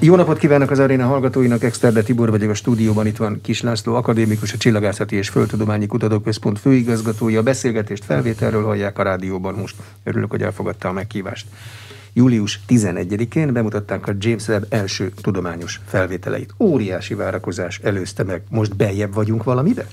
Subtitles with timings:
[0.00, 3.94] Jó napot kívánok az aréna hallgatóinak, Exterde Tibor vagyok a stúdióban, itt van Kis László,
[3.94, 7.38] akadémikus, a Csillagászati és Földtudományi Kutatóközpont főigazgatója.
[7.38, 9.76] A beszélgetést felvételről hallják a rádióban most.
[10.04, 11.46] Örülök, hogy elfogadta a meghívást.
[12.18, 16.54] Július 11-én bemutatták a James Webb első tudományos felvételeit.
[16.58, 18.42] Óriási várakozás előzte meg.
[18.50, 19.86] Most beljebb vagyunk valamibe?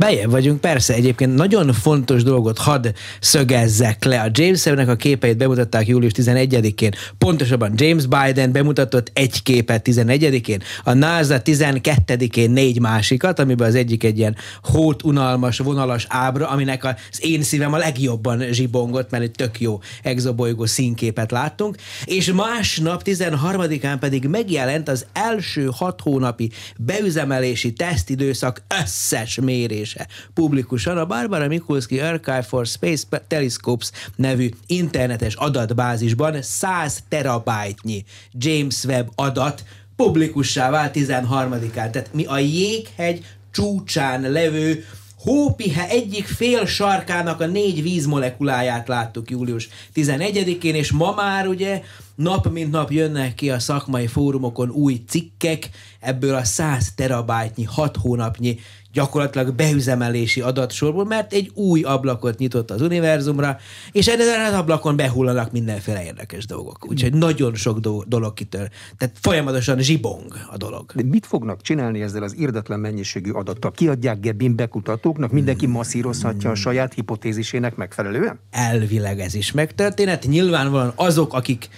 [0.00, 0.94] Bejebb vagyunk, persze.
[0.94, 2.86] Egyébként nagyon fontos dolgot hadd
[3.20, 4.20] szögezzek le.
[4.20, 6.90] A James Webb-nek a képeit bemutatták július 11-én.
[7.18, 14.04] Pontosabban James Biden bemutatott egy képet 11-én, a NASA 12-én négy másikat, amiben az egyik
[14.04, 19.30] egy ilyen hót, unalmas, vonalas ábra, aminek az én szívem a legjobban zsibongott, mert egy
[19.30, 21.69] tök jó exobolygó színképet láttunk.
[22.04, 30.98] És másnap, 13-án pedig megjelent az első hat hónapi beüzemelési tesztidőszak összes mérés megjelentése publikusan
[30.98, 39.64] a Barbara Mikulski Archive for Space Telescopes nevű internetes adatbázisban 100 terabájtnyi James Webb adat
[39.96, 41.72] publikussá vált 13-án.
[41.72, 44.84] Tehát mi a jéghegy csúcsán levő
[45.22, 51.82] Hópihe egyik fél sarkának a négy vízmolekuláját láttuk július 11-én, és ma már ugye
[52.14, 57.96] nap mint nap jönnek ki a szakmai fórumokon új cikkek, ebből a 100 terabájtnyi, 6
[57.96, 58.58] hónapnyi
[58.92, 63.56] gyakorlatilag beüzemelési adatsorból, mert egy új ablakot nyitott az univerzumra,
[63.92, 66.90] és ezen az ablakon behullanak mindenféle érdekes dolgok.
[66.90, 68.68] Úgyhogy nagyon sok do- dolog kitör.
[68.96, 70.92] Tehát folyamatosan zsibong a dolog.
[70.94, 73.70] De mit fognak csinálni ezzel az irdatlan mennyiségű adattal?
[73.70, 75.32] Kiadják Gebin bekutatóknak?
[75.32, 78.40] Mindenki masszírozhatja a saját hipotézisének megfelelően?
[78.50, 80.26] Elvileg ez is megtörténet.
[80.26, 81.68] Nyilvánvalóan azok, akik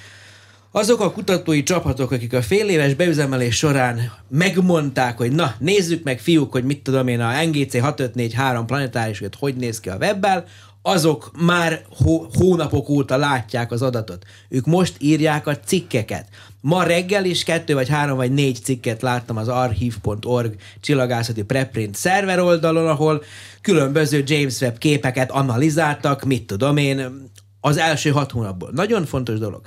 [0.72, 6.20] azok a kutatói csapatok, akik a fél éves beüzemelés során megmondták, hogy na, nézzük meg
[6.20, 10.44] fiúk, hogy mit tudom én, a NGC 6543 planetárisokat hogy néz ki a webbel,
[10.82, 14.24] azok már hó, hónapok óta látják az adatot.
[14.48, 16.26] Ők most írják a cikkeket.
[16.60, 22.38] Ma reggel is kettő vagy három vagy négy cikket láttam az archive.org csillagászati preprint szerver
[22.40, 23.22] oldalon, ahol
[23.60, 28.70] különböző James Webb képeket analizáltak, mit tudom én, az első hat hónapból.
[28.72, 29.60] Nagyon fontos dolog.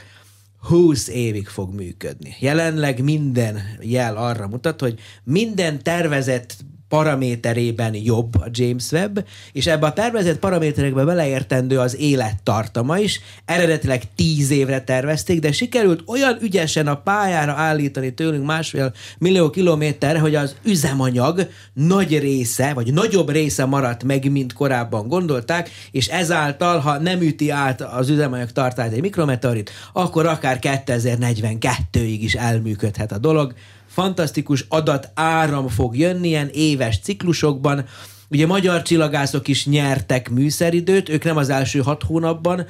[0.68, 2.36] 20 évig fog működni.
[2.40, 6.56] Jelenleg minden jel arra mutat, hogy minden tervezett
[6.90, 13.22] paraméterében jobb a James Webb, és ebbe a tervezett paraméterekbe beleértendő az élettartama is.
[13.46, 20.20] Eredetileg 10 évre tervezték, de sikerült olyan ügyesen a pályára állítani tőlünk másfél millió kilométerre,
[20.20, 26.80] hogy az üzemanyag nagy része, vagy nagyobb része maradt meg, mint korábban gondolták, és ezáltal,
[26.80, 33.18] ha nem üti át az üzemanyag tartályt egy mikrometeorit, akkor akár 2042-ig is elműködhet a
[33.18, 33.54] dolog
[33.96, 37.86] fantasztikus adat áram fog jönni ilyen éves ciklusokban,
[38.30, 42.66] Ugye magyar csillagászok is nyertek műszeridőt, ők nem az első hat hónapban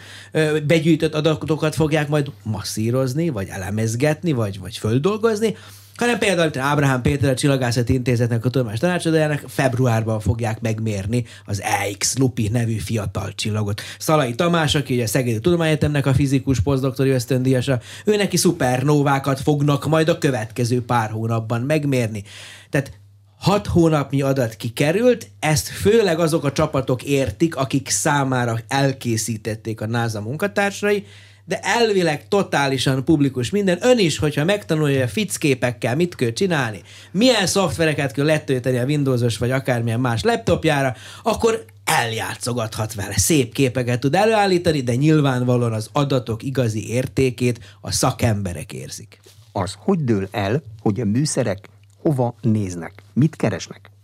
[0.68, 5.56] begyűjtött adatokat fogják majd masszírozni, vagy elemezgetni, vagy, vagy földolgozni,
[5.95, 11.61] hanem például mint Ábrahám Péter a Csillagászati Intézetnek a tudományos tanácsadójának februárban fogják megmérni az
[11.61, 13.81] EX Lupi nevű fiatal csillagot.
[14.00, 20.09] Szalai Tamás, aki a Szegedi Tudományegyetemnek a fizikus posztdoktori ösztöndíjasa, ő neki szupernóvákat fognak majd
[20.09, 22.23] a következő pár hónapban megmérni.
[22.69, 22.91] Tehát
[23.39, 30.22] hat hónapnyi adat kikerült, ezt főleg azok a csapatok értik, akik számára elkészítették a NASA
[30.22, 31.05] munkatársai,
[31.45, 33.78] de elvileg totálisan publikus minden.
[33.81, 39.38] Ön is, hogyha megtanulja, a ficképekkel mit kell csinálni, milyen szoftvereket kell letölteni a Windowsos
[39.38, 43.17] vagy akármilyen más laptopjára, akkor eljátszogathat vele.
[43.17, 49.19] Szép képeket tud előállítani, de nyilvánvalóan az adatok igazi értékét a szakemberek érzik.
[49.51, 51.69] Az hogy dől el, hogy a műszerek
[52.01, 53.94] hova néznek, mit keresnek?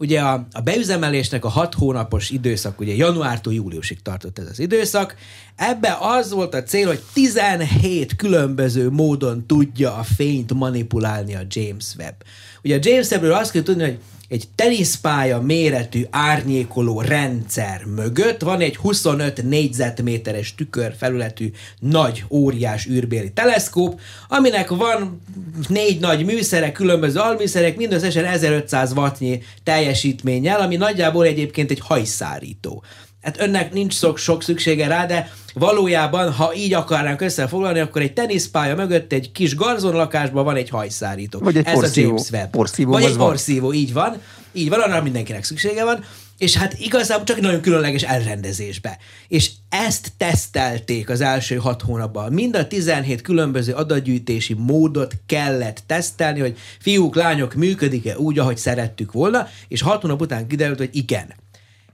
[0.00, 5.14] Ugye a, a beüzemelésnek a hat hónapos időszak, ugye januártól júliusig tartott ez az időszak,
[5.56, 11.94] ebbe az volt a cél, hogy 17 különböző módon tudja a fényt manipulálni a James
[11.98, 12.24] Webb.
[12.64, 13.98] Ugye a James Webbről azt kell tudni, hogy
[14.30, 24.00] egy teniszpálya méretű árnyékoló rendszer mögött van egy 25 négyzetméteres tükörfelületű nagy, óriás űrbéli teleszkóp,
[24.28, 25.20] aminek van
[25.68, 32.82] négy nagy műszerek, különböző alműszerek, mindösszesen 1500 wattnyi teljesítménnyel, ami nagyjából egyébként egy hajszárító.
[33.22, 38.12] Hát önnek nincs sok, sok szüksége rá, de valójában, ha így akarnánk összefoglalni, akkor egy
[38.12, 41.38] teniszpálya mögött egy kis garzonlakásban van egy hajszárító.
[41.38, 42.06] Vagy egy Ez porszívó.
[42.06, 42.50] a James Webb.
[42.50, 44.20] Porszívó, Vagy egy porszívó, így van.
[44.52, 46.04] Így van, arra mindenkinek szüksége van.
[46.38, 48.98] És hát igazából csak nagyon különleges elrendezésbe.
[49.28, 52.32] És ezt tesztelték az első hat hónapban.
[52.32, 59.12] Mind a 17 különböző adatgyűjtési módot kellett tesztelni, hogy fiúk, lányok, működik-e úgy, ahogy szerettük
[59.12, 61.34] volna, és hat hónap után kiderült, hogy igen.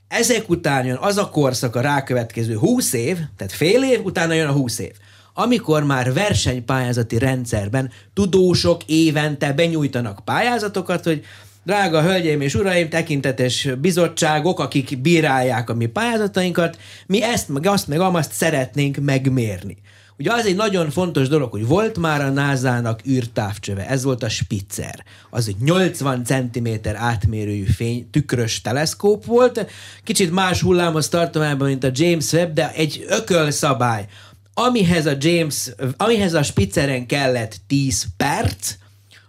[0.08, 4.48] Ezek után jön az a korszak, a rákövetkező 20 év, tehát fél év, utána jön
[4.48, 4.92] a 20 év
[5.38, 11.24] amikor már versenypályázati rendszerben tudósok évente benyújtanak pályázatokat, hogy
[11.64, 17.88] drága hölgyeim és uraim, tekintetes bizottságok, akik bírálják a mi pályázatainkat, mi ezt, meg azt,
[17.88, 19.76] meg amazt szeretnénk megmérni.
[20.18, 24.28] Ugye az egy nagyon fontos dolog, hogy volt már a NASA-nak űrtávcsöve, ez volt a
[24.28, 25.04] Spitzer.
[25.30, 29.70] Az egy 80 cm átmérőjű fény, tükrös teleszkóp volt,
[30.04, 34.06] kicsit más hullámos tartományban, mint a James Webb, de egy ökölszabály.
[34.54, 38.74] Amihez a James, amihez a Spitzeren kellett 10 perc,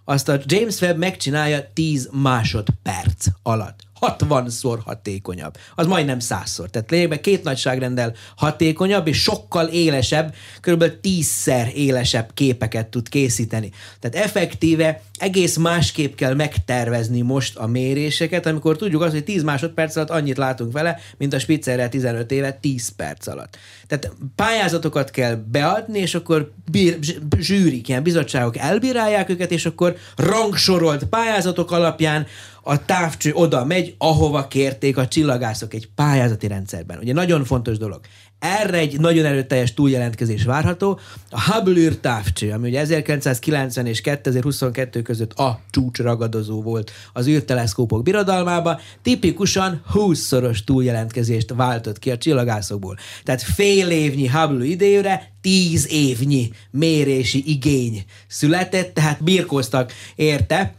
[0.05, 3.86] azt a James Webb megcsinálja 10 másodperc alatt.
[4.01, 5.57] 60-szor hatékonyabb.
[5.75, 6.69] Az majdnem 100-szor.
[6.69, 10.83] Tehát lényegben két nagyságrendel hatékonyabb, és sokkal élesebb, kb.
[11.03, 13.71] 10-szer élesebb képeket tud készíteni.
[13.99, 19.95] Tehát effektíve egész másképp kell megtervezni most a méréseket, amikor tudjuk azt, hogy 10 másodperc
[19.95, 23.57] alatt annyit látunk vele, mint a Spitzerre 15 éve 10 perc alatt.
[23.87, 26.97] Tehát pályázatokat kell beadni, és akkor bír,
[27.39, 32.25] zsűrik, ilyen bizottságok elbírálják őket, és akkor rangsorolt pályázatok alapján
[32.67, 36.97] a távcső oda megy, ahova kérték a csillagászok egy pályázati rendszerben.
[36.97, 37.99] Ugye nagyon fontos dolog.
[38.39, 40.99] Erre egy nagyon erőteljes túljelentkezés várható.
[41.29, 48.79] A Hubble űrtávcső, ami ugye 1990 és 2022 között a csúcsragadozó volt az űrteleszkópok birodalmába,
[49.01, 52.97] tipikusan 20-szoros túljelentkezést váltott ki a csillagászokból.
[53.23, 60.75] Tehát fél évnyi Hubble idejére 10 évnyi mérési igény született, tehát birkoztak érte,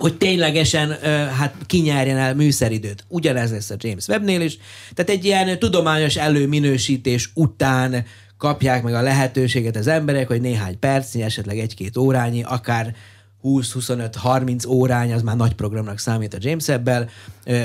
[0.00, 0.98] hogy ténylegesen
[1.38, 3.04] hát kinyerjen el műszeridőt.
[3.08, 4.58] Ugyanez lesz a James Webbnél is.
[4.94, 8.04] Tehát egy ilyen tudományos előminősítés után
[8.38, 12.94] kapják meg a lehetőséget az emberek, hogy néhány percnyi, esetleg egy-két órányi, akár
[13.44, 17.08] 20-25-30 órány, az már nagy programnak számít a James Webb-bel,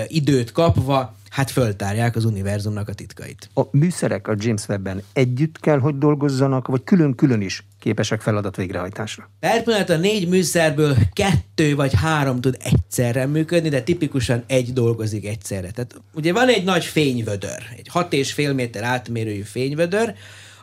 [0.08, 3.50] időt kapva, hát föltárják az univerzumnak a titkait.
[3.54, 9.30] A műszerek a James Webb-ben együtt kell, hogy dolgozzanak, vagy külön-külön is képesek feladat végrehajtásra?
[9.40, 15.26] Per pillanat a négy műszerből kettő vagy három tud egyszerre működni, de tipikusan egy dolgozik
[15.26, 15.72] egyszerre.
[15.72, 20.14] Tehát ugye van egy nagy fényvödör, egy hat és fél méter átmérőjű fényvödör,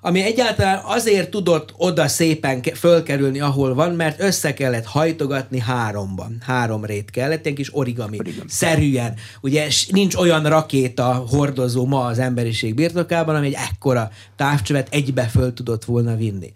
[0.04, 6.36] ami egyáltalán azért tudott oda szépen fölkerülni, ahol van, mert össze kellett hajtogatni háromban.
[6.46, 8.48] Három rét kellett, egy kis origami, origami.
[8.48, 9.14] szerűen.
[9.40, 15.52] Ugye nincs olyan rakéta hordozó ma az emberiség birtokában, ami egy ekkora távcsövet egybe föl
[15.52, 16.52] tudott volna vinni.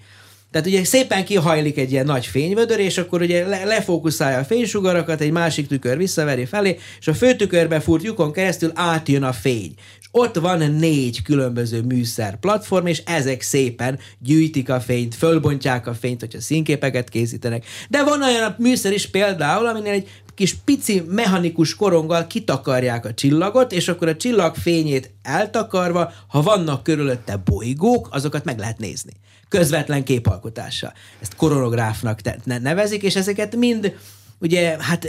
[0.56, 5.20] Tehát ugye szépen kihajlik egy ilyen nagy fényvödör, és akkor ugye le- lefókuszálja a fénysugarakat,
[5.20, 9.75] egy másik tükör visszaveri felé, és a főtükörbe furt lyukon keresztül átjön a fény.
[10.00, 15.94] És ott van négy különböző műszer platform, és ezek szépen gyűjtik a fényt, fölbontják a
[15.94, 17.64] fényt, hogyha színképeket készítenek.
[17.88, 23.14] De van olyan a műszer is például, aminél egy kis pici mechanikus koronggal kitakarják a
[23.14, 29.12] csillagot, és akkor a csillag fényét eltakarva, ha vannak körülötte bolygók, azokat meg lehet nézni
[29.49, 30.93] közvetlen képalkotással.
[31.21, 33.97] Ezt koronográfnak nevezik, és ezeket mind
[34.39, 35.09] ugye hát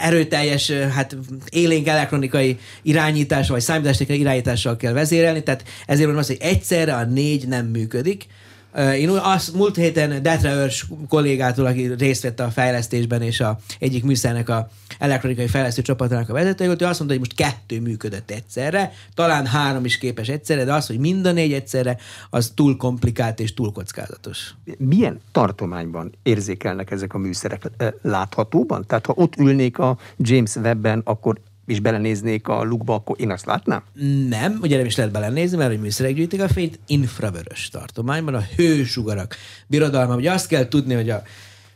[0.00, 1.16] erőteljes, hát
[1.48, 7.04] élénk elektronikai irányítás, vagy számítástechnikai irányítással kell vezérelni, tehát ezért mondom azt, hogy egyszerre a
[7.04, 8.26] négy nem működik,
[8.76, 14.04] én azt múlt héten Detre Örs kollégától, aki részt vett a fejlesztésben, és a egyik
[14.04, 14.68] műszernek a
[14.98, 19.46] elektronikai fejlesztő csapatának a vezetője volt, ő azt mondta, hogy most kettő működött egyszerre, talán
[19.46, 21.96] három is képes egyszerre, de az, hogy mind a négy egyszerre,
[22.30, 24.54] az túl komplikált és túl kockázatos.
[24.78, 27.70] Milyen tartományban érzékelnek ezek a műszerek?
[28.02, 28.84] Láthatóban?
[28.86, 33.46] Tehát ha ott ülnék a James Webben, akkor és belenéznék a lukba, akkor én azt
[33.46, 33.82] látnám?
[34.28, 38.44] Nem, ugye nem is lehet belenézni, mert hogy műszerek gyűjtik a fényt, infravörös tartományban, a
[38.56, 40.16] hősugarak birodalma.
[40.16, 41.22] Ugye azt kell tudni, hogy a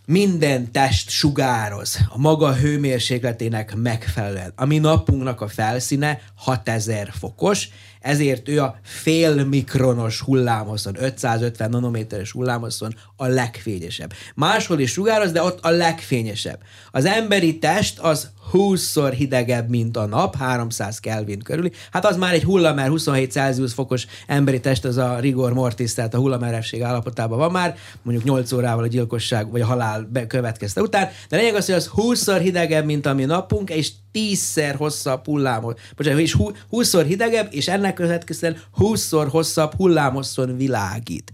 [0.06, 4.52] minden test sugároz a maga hőmérsékletének megfelelően.
[4.56, 7.68] A mi napunknak a felszíne 6000 fokos,
[8.00, 14.12] ezért ő a fél mikronos hullámhosszon, 550 nanométeres hullámhosszon a legfényesebb.
[14.34, 16.58] Máshol is sugároz, de ott a legfényesebb.
[16.90, 21.72] Az emberi test az 20-szor hidegebb, mint a nap, 300 Kelvin körüli.
[21.90, 26.14] Hát az már egy hullamer 27 Celsius fokos emberi test, az a rigor mortis, tehát
[26.14, 31.08] a hullamerevség állapotában van már, mondjuk 8 órával a gyilkosság vagy a halál következte után.
[31.28, 35.80] De lényeg az, hogy az 20-szor hidegebb, mint a mi napunk, és 10-szer hosszabb hullámot.
[35.96, 36.36] Bocsánat, és
[36.70, 41.30] 20-szor hidegebb, és ennek következően 20-szor hosszabb hullámosszon világít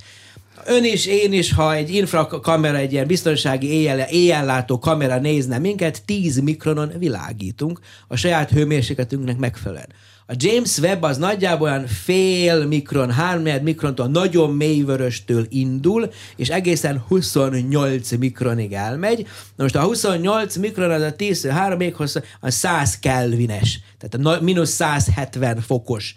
[0.67, 6.03] ön is, én is, ha egy infrakamera, egy ilyen biztonsági éjjel, éjjellátó kamera nézne minket,
[6.05, 9.88] 10 mikronon világítunk a saját hőmérsékletünknek megfelelően.
[10.31, 17.05] A James Webb az nagyjából olyan fél mikron, 3 mikrontól nagyon mélyvöröstől indul, és egészen
[17.09, 19.27] 28 mikronig elmegy.
[19.57, 24.38] Na most a 28 mikron az a 10, 3 még hosszú, a 100 kelvines, tehát
[24.38, 26.15] a mínusz 170 fokos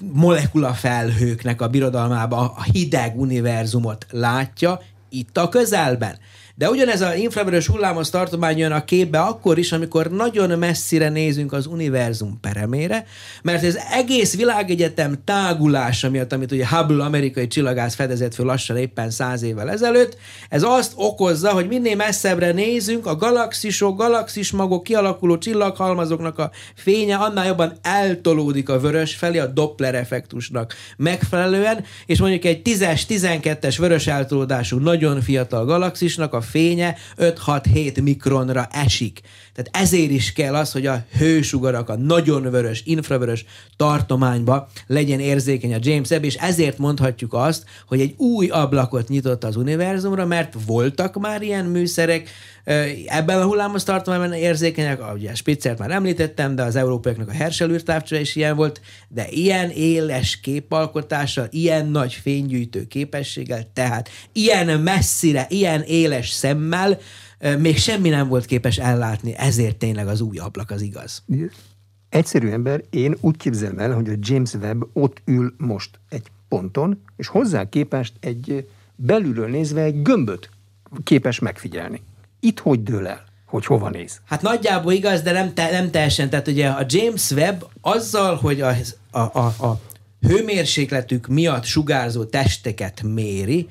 [0.00, 6.18] molekula felhőknek a birodalmába a hideg univerzumot látja, itt a közelben.
[6.56, 11.52] De ugyanez a infravörös hullámos tartomány jön a képbe akkor is, amikor nagyon messzire nézünk
[11.52, 13.06] az univerzum peremére,
[13.42, 19.10] mert ez egész világegyetem tágulása miatt, amit ugye Hubble amerikai csillagász fedezett föl lassan éppen
[19.10, 20.16] száz évvel ezelőtt,
[20.48, 27.46] ez azt okozza, hogy minél messzebbre nézünk, a galaxisok, galaxismagok, kialakuló csillaghalmazoknak a fénye annál
[27.46, 34.06] jobban eltolódik a vörös felé a Doppler effektusnak megfelelően, és mondjuk egy 10-es, 12-es vörös
[34.06, 39.20] eltolódású nagyon fiatal galaxisnak a fénye 5-6-7 mikronra esik.
[39.54, 43.44] Tehát ezért is kell az, hogy a hősugarak a nagyon vörös, infravörös
[43.76, 49.44] tartományba legyen érzékeny a James Webb, és ezért mondhatjuk azt, hogy egy új ablakot nyitott
[49.44, 52.30] az univerzumra, mert voltak már ilyen műszerek,
[53.06, 58.20] ebben a hullámos tartományban érzékenyek, ugye Spitzert már említettem, de az európaiaknak a Herschel űrtávcsere
[58.20, 65.82] is ilyen volt, de ilyen éles képalkotással, ilyen nagy fénygyűjtő képességgel, tehát ilyen messzire, ilyen
[65.82, 66.98] éles szemmel
[67.58, 71.22] még semmi nem volt képes ellátni, ezért tényleg az új ablak az igaz.
[72.08, 77.02] Egyszerű ember, én úgy képzelem el, hogy a James Webb ott ül most egy ponton,
[77.16, 80.50] és hozzá képest egy belülről nézve egy gömböt
[81.02, 82.02] képes megfigyelni.
[82.40, 83.24] Itt hogy dől el?
[83.54, 84.20] hogy hova néz.
[84.26, 86.30] Hát nagyjából igaz, de nem, te, nem teljesen.
[86.30, 88.74] Tehát ugye a James Webb azzal, hogy a,
[89.10, 89.80] a, a, a
[90.20, 93.68] hőmérsékletük miatt sugárzó testeket méri,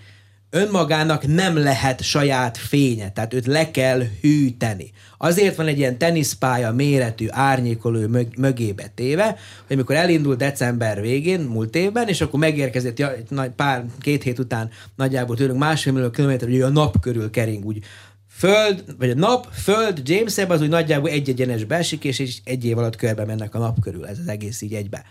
[0.53, 4.91] önmagának nem lehet saját fénye, tehát őt le kell hűteni.
[5.17, 9.25] Azért van egy ilyen teniszpálya méretű árnyékoló mög- mögébe téve,
[9.67, 13.11] hogy amikor elindult december végén, múlt évben, és akkor megérkezett ja,
[13.55, 17.83] pár, két hét után nagyjából tőlünk másfél millió kilométer, hogy a nap körül kering úgy
[18.29, 22.65] Föld, vagy a nap, Föld, James Webb az úgy nagyjából egy egyenesbe esik, és egy
[22.65, 25.03] év alatt körbe mennek a nap körül, ez az egész így egybe.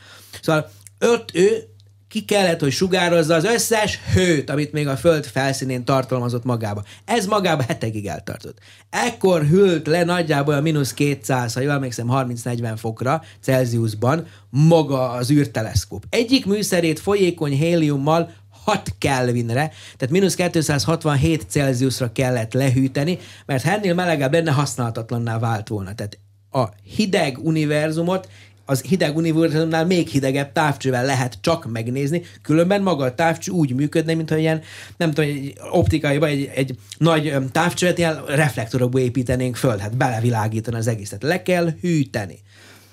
[0.42, 1.71] Szóval öt, ő
[2.12, 6.84] ki kellett, hogy sugározza az összes hőt, amit még a Föld felszínén tartalmazott magába.
[7.04, 8.58] Ez magába hetekig eltartott.
[8.90, 15.30] Ekkor hűlt le nagyjából a mínusz 200, ha jól emlékszem, 30-40 fokra Celsiusban maga az
[15.30, 16.04] űrteleszkóp.
[16.08, 24.32] Egyik műszerét folyékony héliummal 6 Kelvinre, tehát mínusz 267 Celsiusra kellett lehűteni, mert ennél melegebb
[24.32, 25.94] lenne, használhatatlanná vált volna.
[25.94, 26.18] Tehát
[26.50, 28.28] a hideg univerzumot
[28.64, 34.14] az hideg univerzumnál még hidegebb távcsővel lehet csak megnézni, különben maga a távcső úgy működne,
[34.14, 34.62] mint ilyen,
[34.96, 40.76] nem tudom, egy optikai, vagy egy, egy nagy távcsövet ilyen reflektorokba építenénk föl, hát belevilágítani
[40.76, 41.22] az egészet.
[41.22, 42.38] Le kell hűteni.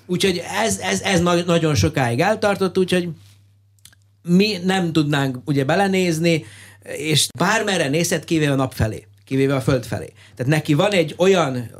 [0.06, 3.08] Úgyhogy ez, ez, ez nagyon sokáig eltartott, úgyhogy
[4.22, 6.44] mi nem tudnánk ugye belenézni,
[6.82, 10.12] és bármerre nézhet, kivéve a nap felé, kivéve a föld felé.
[10.34, 11.70] Tehát neki van egy olyan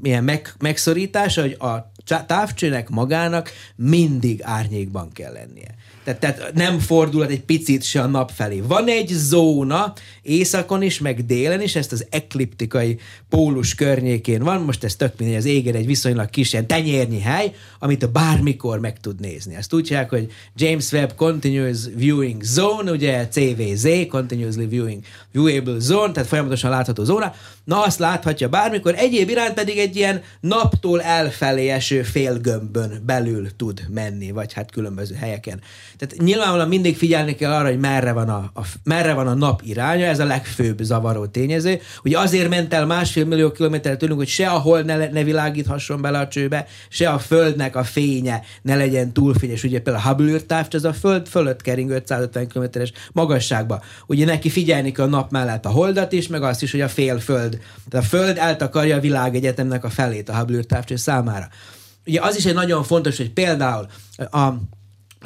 [0.00, 1.92] milyen meg, megszorítása, hogy a
[2.26, 5.74] távcsőnek magának mindig árnyékban kell lennie.
[6.06, 8.60] Tehát, tehát nem fordulhat egy picit se a nap felé.
[8.60, 12.98] Van egy zóna északon is, meg délen is, ezt az ekliptikai
[13.28, 17.52] pólus környékén van, most ez tök mindegy, az égen egy viszonylag kis ilyen tenyérnyi hely,
[17.78, 19.54] amit bármikor meg tud nézni.
[19.54, 26.28] Ezt hívják, hogy James Webb Continuous Viewing Zone, ugye CVZ, Continuously Viewing Viewable Zone, tehát
[26.28, 27.34] folyamatosan látható zóna.
[27.64, 33.86] Na, azt láthatja bármikor, egyéb iránt pedig egy ilyen naptól elfelé eső félgömbön belül tud
[33.90, 35.60] menni, vagy hát különböző helyeken.
[35.98, 39.60] Tehát nyilvánvalóan mindig figyelni kell arra, hogy merre van a, a, merre van a nap
[39.64, 41.80] iránya, ez a legfőbb zavaró tényező.
[42.04, 46.00] Ugye azért ment el másfél millió kilométerre tőlünk, hogy se a hold ne, ne világíthasson
[46.00, 49.62] bele a csőbe, se a földnek a fénye ne legyen túlfényes.
[49.62, 53.82] Ugye például a Hubble űrtávcs, az a föld fölött kering 550 kilométeres magasságba.
[54.06, 56.88] Ugye neki figyelni kell a nap mellett a holdat is, meg azt is, hogy a
[56.88, 57.58] fél föld.
[57.88, 61.48] Tehát a föld eltakarja a világegyetemnek a felét a Hubble űrtávcs számára.
[62.06, 63.86] Ugye az is egy nagyon fontos, hogy például
[64.30, 64.48] a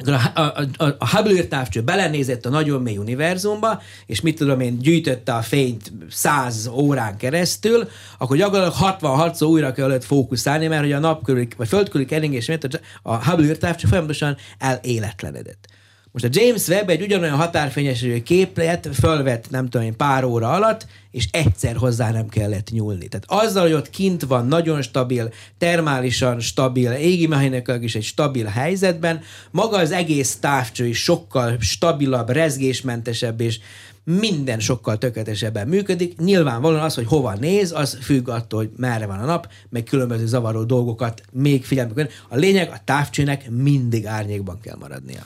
[0.07, 4.79] a, a, a, a Hubble űrtávcső belenézett a nagyon mély univerzumba, és mit tudom én,
[4.79, 10.99] gyűjtötte a fényt száz órán keresztül, akkor gyakorlatilag 66-szor újra kellett fókuszálni, mert hogy a
[10.99, 15.67] nap körül, vagy föld körül keringés miatt a Hubble űrtávcső folyamatosan eléletlenedett.
[16.11, 20.87] Most a James Webb egy ugyanolyan határfényesülő képlet fölvett, nem tudom én, pár óra alatt,
[21.11, 23.07] és egyszer hozzá nem kellett nyúlni.
[23.07, 28.45] Tehát azzal, hogy ott kint van, nagyon stabil, termálisan stabil, égi mechanikailag is egy stabil
[28.45, 33.59] helyzetben, maga az egész távcső is sokkal stabilabb, rezgésmentesebb, és
[34.03, 36.17] minden sokkal tökéletesebben működik.
[36.17, 40.25] Nyilvánvalóan az, hogy hova néz, az függ attól, hogy merre van a nap, meg különböző
[40.25, 45.21] zavaró dolgokat még figyelme A lényeg, a távcsőnek mindig árnyékban kell maradnia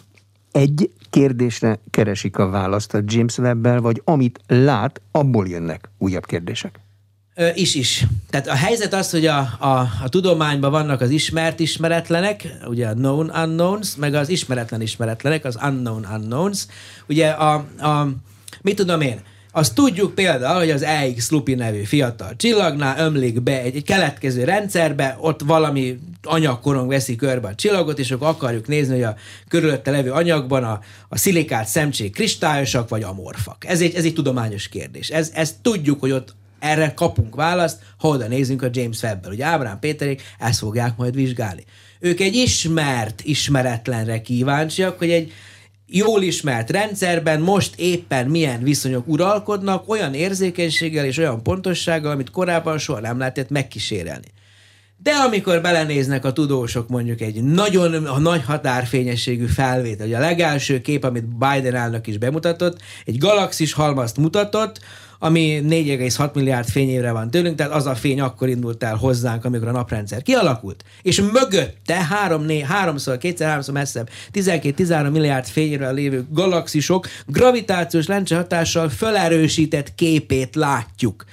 [0.55, 6.79] egy kérdésre keresik a választ a James Webb-bel, vagy amit lát, abból jönnek újabb kérdések?
[7.35, 8.05] Ö, is is.
[8.29, 12.93] tehát a helyzet az, hogy a, a, a tudományban vannak az ismert ismeretlenek, ugye a
[12.93, 16.65] known unknowns, meg az ismeretlen ismeretlenek, az unknown unknowns.
[17.07, 18.07] Ugye a, a
[18.61, 19.19] mit tudom én,
[19.57, 24.43] azt tudjuk például, hogy az EX Lupi nevű fiatal csillagnál ömlik be egy, egy keletkező
[24.43, 29.15] rendszerbe, ott valami anyagkorong veszi körbe a csillagot, és akkor akarjuk nézni, hogy a
[29.47, 33.65] körülötte levő anyagban a, a szilikát szemcsék kristályosak vagy amorfak.
[33.67, 35.09] Ez egy, ez egy tudományos kérdés.
[35.09, 39.31] Ez, ez tudjuk, hogy ott erre kapunk választ, ha oda nézünk a James Webb-bel.
[39.31, 41.63] Ugye Ábrán Péterék ezt fogják majd vizsgálni.
[41.99, 45.31] Ők egy ismert, ismeretlenre kíváncsiak, hogy egy
[45.87, 52.77] jól ismert rendszerben most éppen milyen viszonyok uralkodnak, olyan érzékenységgel és olyan pontossággal, amit korábban
[52.77, 54.27] soha nem lehetett megkísérelni.
[54.97, 60.81] De amikor belenéznek a tudósok mondjuk egy nagyon a nagy határfényességű felvétel, ugye a legelső
[60.81, 64.79] kép, amit Biden elnök is bemutatott, egy galaxis halmazt mutatott,
[65.19, 69.67] ami 4,6 milliárd fényévre van tőlünk, tehát az a fény akkor indult el hozzánk, amikor
[69.67, 76.25] a naprendszer kialakult, és mögötte három, né, háromszor, kétszer, háromszor messzebb, 12-13 milliárd fényre lévő
[76.29, 81.25] galaxisok gravitációs lencse hatással felerősített képét látjuk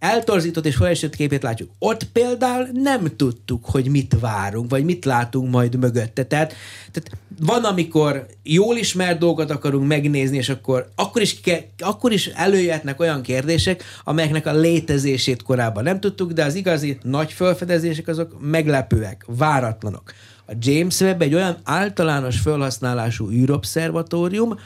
[0.00, 1.70] eltorzított és felesett képét látjuk.
[1.78, 6.24] Ott például nem tudtuk, hogy mit várunk, vagy mit látunk majd mögötte.
[6.24, 6.54] Tehát,
[6.92, 11.40] tehát van, amikor jól ismert dolgot akarunk megnézni, és akkor, akkor, is,
[11.78, 17.32] akkor is előjöhetnek olyan kérdések, amelyeknek a létezését korábban nem tudtuk, de az igazi nagy
[17.32, 20.12] felfedezések azok meglepőek, váratlanok.
[20.46, 24.58] A James Webb egy olyan általános felhasználású űrobszervatórium,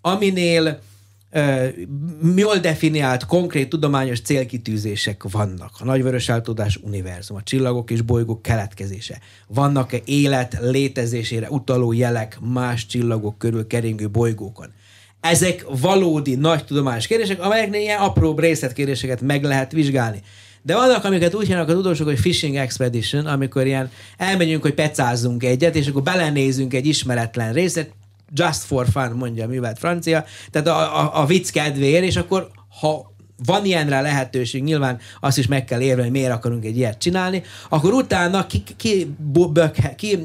[0.00, 0.80] aminél
[2.36, 5.70] jól definiált, konkrét tudományos célkitűzések vannak.
[5.78, 9.18] A nagyvörös eltudás univerzum, a csillagok és bolygók keletkezése.
[9.46, 14.72] Vannak-e élet létezésére utaló jelek más csillagok körül keringő bolygókon?
[15.20, 20.20] Ezek valódi nagy tudományos kérdések, amelyeknél ilyen apró részletkérdéseket meg lehet vizsgálni.
[20.62, 25.44] De vannak, amiket úgy hívnak a tudósok, hogy fishing expedition, amikor ilyen elmegyünk, hogy pecázzunk
[25.44, 27.90] egyet, és akkor belenézünk egy ismeretlen részet,
[28.34, 32.50] just for fun, mondja a művelt francia, tehát a, a, a vicc kedvéért, és akkor
[32.80, 33.12] ha
[33.44, 37.42] van ilyenre lehetőség, nyilván azt is meg kell érni, hogy miért akarunk egy ilyet csinálni,
[37.68, 39.16] akkor utána ki, ki,
[39.52, 40.18] bökhe, ki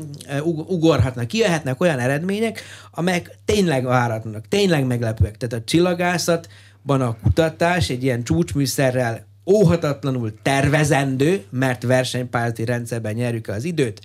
[0.67, 5.37] ugorhatnak, kijöhetnek olyan eredmények, amelyek tényleg váratlanak, tényleg meglepőek.
[5.37, 13.63] Tehát a csillagászatban a kutatás egy ilyen csúcsműszerrel óhatatlanul tervezendő, mert versenypályázati rendszerben nyerjük az
[13.63, 14.01] időt,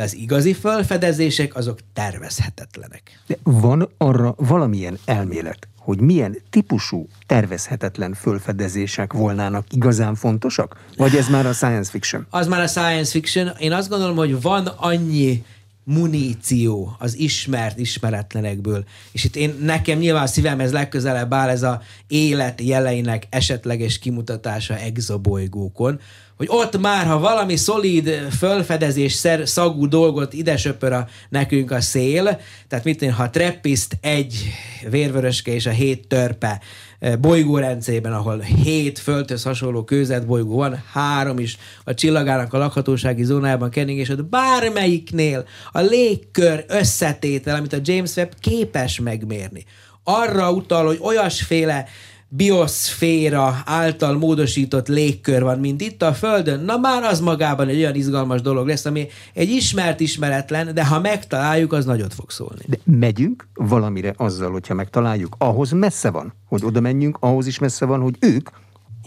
[0.00, 3.20] de az igazi felfedezések azok tervezhetetlenek.
[3.26, 10.84] De van arra valamilyen elmélet, hogy milyen típusú tervezhetetlen fölfedezések volnának igazán fontosak?
[10.96, 12.26] Vagy ez már a science fiction?
[12.30, 13.50] Az már a science fiction.
[13.58, 15.44] Én azt gondolom, hogy van annyi
[15.84, 18.84] muníció az ismert ismeretlenekből.
[19.12, 24.78] És itt én, nekem nyilván a szívemhez legközelebb áll ez a élet jeleinek esetleges kimutatása
[24.78, 26.00] exobolygókon,
[26.40, 31.80] hogy ott már, ha valami szolíd fölfedezés szer, szagú dolgot ide söpör a, nekünk a
[31.80, 34.52] szél, tehát mit én, ha treppiszt egy
[34.90, 36.60] vérvöröske és a hét törpe
[36.98, 43.70] e, bolygórendszerében, ahol hét földhöz hasonló kőzetbolygó van, három is a csillagának a lakhatósági zónájában
[43.70, 49.64] kenning, és ott bármelyiknél a légkör összetétel, amit a James Webb képes megmérni,
[50.04, 51.86] arra utal, hogy olyasféle
[52.32, 57.94] bioszféra által módosított légkör van, mint itt a Földön, na már az magában egy olyan
[57.94, 62.62] izgalmas dolog lesz, ami egy ismert ismeretlen, de ha megtaláljuk, az nagyot fog szólni.
[62.66, 67.84] De megyünk valamire azzal, hogyha megtaláljuk, ahhoz messze van, hogy oda menjünk, ahhoz is messze
[67.84, 68.48] van, hogy ők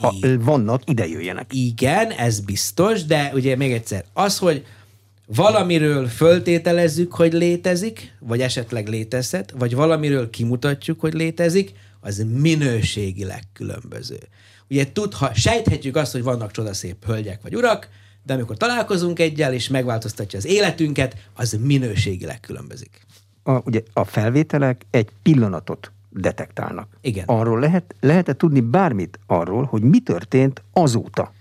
[0.01, 1.53] ha I- vannak, ide jöjjenek.
[1.53, 4.65] Igen, ez biztos, de ugye még egyszer, az, hogy
[5.25, 14.19] valamiről föltételezzük, hogy létezik, vagy esetleg létezhet, vagy valamiről kimutatjuk, hogy létezik, az minőségileg különböző.
[14.69, 17.89] Ugye tudha, sejthetjük azt, hogy vannak csodaszép hölgyek vagy urak,
[18.23, 23.05] de amikor találkozunk egyel, és megváltoztatja az életünket, az minőségileg különbözik.
[23.43, 26.87] A, ugye a felvételek egy pillanatot detektálnak.
[27.01, 27.23] Igen.
[27.27, 31.33] Arról lehet, lehet-e tudni bármit arról, hogy mi történt azóta?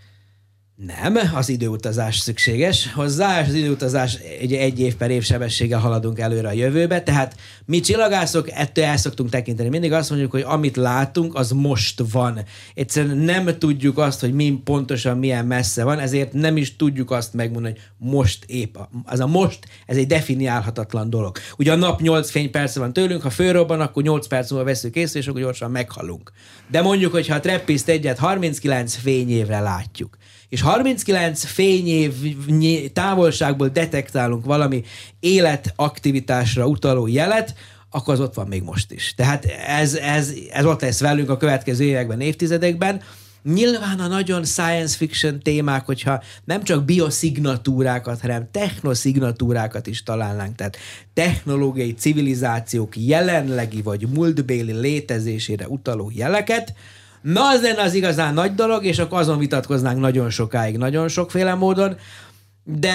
[0.87, 6.18] Nem, az időutazás szükséges hozzá, és az időutazás egy, egy év per év sebességgel haladunk
[6.18, 9.68] előre a jövőbe, tehát mi csillagászok ettől el szoktunk tekinteni.
[9.68, 12.40] Mindig azt mondjuk, hogy amit látunk, az most van.
[12.75, 17.35] Egyszerűen nem tudjuk azt, hogy mi pontosan milyen messze van, ezért nem is tudjuk azt
[17.35, 18.77] megmondani, hogy most épp.
[19.05, 21.38] Az a most, ez egy definiálhatatlan dolog.
[21.59, 25.18] Ugye a nap 8 fényperce van tőlünk, ha fölrobban, akkor 8 perc múlva veszük észre,
[25.18, 26.33] és akkor gyorsan meghalunk.
[26.71, 30.16] De mondjuk, hogy ha a treppiszt egyet 39 fényévre látjuk,
[30.53, 32.12] és 39 fényév
[32.93, 34.83] távolságból detektálunk valami
[35.21, 37.55] életaktivitásra utaló jelet,
[37.91, 39.15] akkor az ott van még most is.
[39.15, 43.03] Tehát ez, ez, ez ott lesz velünk a következő években, évtizedekben,
[43.43, 50.77] Nyilván a nagyon science fiction témák, hogyha nem csak bioszignatúrákat, hanem technoszignatúrákat is találnánk, tehát
[51.15, 56.75] technológiai civilizációk jelenlegi vagy múltbéli létezésére utaló jeleket,
[57.23, 61.55] na az lenne az igazán nagy dolog, és akkor azon vitatkoznánk nagyon sokáig, nagyon sokféle
[61.55, 61.97] módon,
[62.65, 62.95] de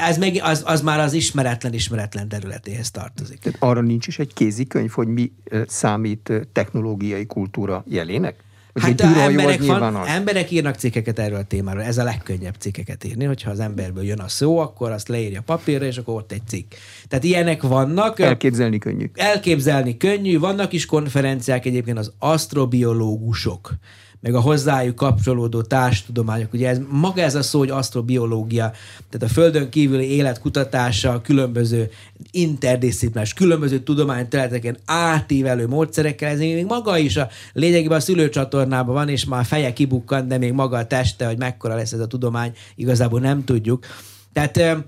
[0.00, 3.38] ez meg, az, az már az ismeretlen, ismeretlen területéhez tartozik.
[3.38, 5.32] Tehát arra nincs is egy kézikönyv, hogy mi
[5.66, 8.46] számít technológiai kultúra jelének?
[8.80, 10.06] Hát a emberek, van, az.
[10.06, 11.82] emberek írnak cikkeket erről a témáról.
[11.82, 15.84] Ez a legkönnyebb cikkeket írni, hogyha az emberből jön a szó, akkor azt leírja papírra,
[15.84, 16.72] és akkor ott egy cikk.
[17.08, 18.20] Tehát ilyenek vannak.
[18.20, 19.10] Elképzelni könnyű.
[19.14, 20.38] Elképzelni könnyű.
[20.38, 23.70] Vannak is konferenciák egyébként az asztrobiológusok
[24.20, 26.52] meg a hozzájuk kapcsolódó társtudományok.
[26.52, 28.72] Ugye ez, maga ez a szó, hogy asztrobiológia,
[29.10, 31.90] tehát a Földön kívüli élet kutatása, különböző
[32.30, 39.24] interdisziplines, különböző tudományterületeken átívelő módszerekkel, ez még maga is a lényegében a szülőcsatornában van, és
[39.24, 43.20] már feje kibukkan, de még maga a teste, hogy mekkora lesz ez a tudomány, igazából
[43.20, 43.86] nem tudjuk.
[44.32, 44.86] Tehát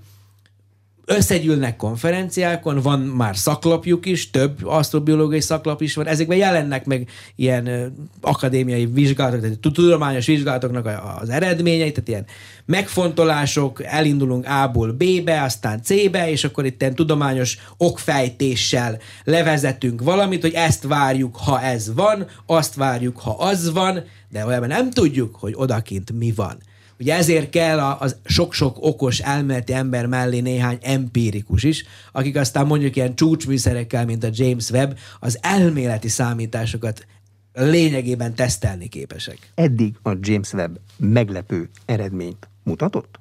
[1.04, 7.94] összegyűlnek konferenciákon, van már szaklapjuk is, több asztrobiológiai szaklap is van, ezekben jelennek meg ilyen
[8.20, 12.26] akadémiai vizsgálatok, tehát tudományos vizsgálatoknak az eredményei, tehát ilyen
[12.64, 20.82] megfontolások, elindulunk A-ból B-be, aztán C-be, és akkor itt tudományos okfejtéssel levezetünk valamit, hogy ezt
[20.82, 26.12] várjuk, ha ez van, azt várjuk, ha az van, de olyan nem tudjuk, hogy odakint
[26.12, 26.58] mi van.
[27.00, 32.66] Ugye ezért kell a, az sok-sok okos elméleti ember mellé néhány empirikus is, akik aztán
[32.66, 37.06] mondjuk ilyen csúcsműszerekkel, mint a James Webb, az elméleti számításokat
[37.52, 39.38] lényegében tesztelni képesek.
[39.54, 43.18] Eddig a James Webb meglepő eredményt mutatott?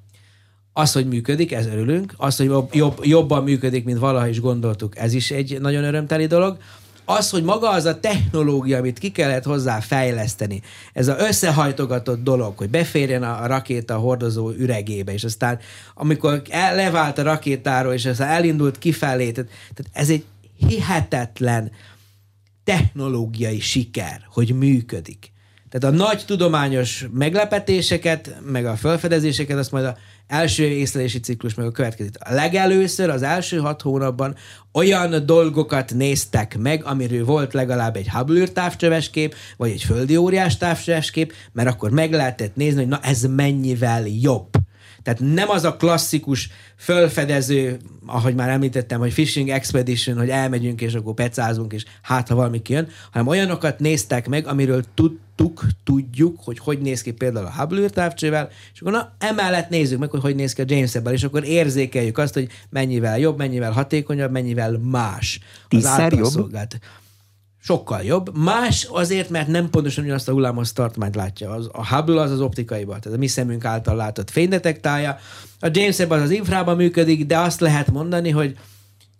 [0.72, 2.14] Az, hogy működik, ez örülünk.
[2.16, 6.58] Az, hogy jobb, jobban működik, mint valaha is gondoltuk, ez is egy nagyon örömteli dolog
[7.10, 12.58] az, hogy maga az a technológia, amit ki kellett hozzá fejleszteni, ez az összehajtogatott dolog,
[12.58, 15.58] hogy beférjen a rakéta hordozó üregébe, és aztán
[15.94, 20.24] amikor el, levált a rakétáról, és aztán elindult kifelé, tehát, tehát ez egy
[20.68, 21.70] hihetetlen
[22.64, 25.32] technológiai siker, hogy működik.
[25.68, 29.96] Tehát a nagy tudományos meglepetéseket, meg a felfedezéseket, azt majd a
[30.30, 32.10] első észlelési ciklus, meg a következő.
[32.18, 34.36] A legelőször, az első hat hónapban
[34.72, 40.56] olyan dolgokat néztek meg, amiről volt legalább egy Hubble távcsöves kép, vagy egy földi óriás
[40.56, 44.48] távcsöves kép, mert akkor meg lehetett nézni, hogy na ez mennyivel jobb.
[45.02, 50.94] Tehát nem az a klasszikus fölfedező, ahogy már említettem, hogy fishing expedition, hogy elmegyünk és
[50.94, 56.58] akkor pecázunk, és hát ha valami kijön, hanem olyanokat néztek meg, amiről tudtuk, tudjuk, hogy
[56.58, 60.34] hogy néz ki például a Hubble távcsővel, és akkor na, emellett nézzük meg, hogy hogy
[60.34, 64.78] néz ki a James Webb-el, és akkor érzékeljük azt, hogy mennyivel jobb, mennyivel hatékonyabb, mennyivel
[64.78, 65.84] más az
[66.34, 66.56] jobb?
[67.62, 68.36] Sokkal jobb.
[68.36, 71.50] Más azért, mert nem pontosan ugyanazt a hullámos tartományt látja.
[71.50, 75.18] Az, a Hubble az az optikaiban, tehát a mi szemünk által látott fénydetektálja.
[75.60, 78.56] A James Webb az az infrában működik, de azt lehet mondani, hogy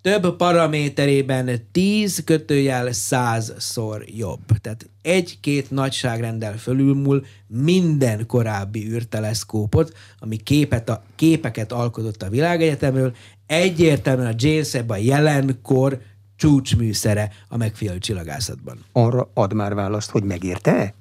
[0.03, 4.41] több paraméterében 10 kötőjel százszor jobb.
[4.61, 13.15] Tehát egy-két nagyságrendel fölülmúl minden korábbi űrteleszkópot, ami képet a, képeket alkotott a világegyetemről,
[13.47, 16.01] egyértelműen a James Webb a jelenkor
[16.41, 18.85] csúcsműszere a megfigyelő csillagászatban.
[18.93, 20.95] Arra ad már választ, hogy megérte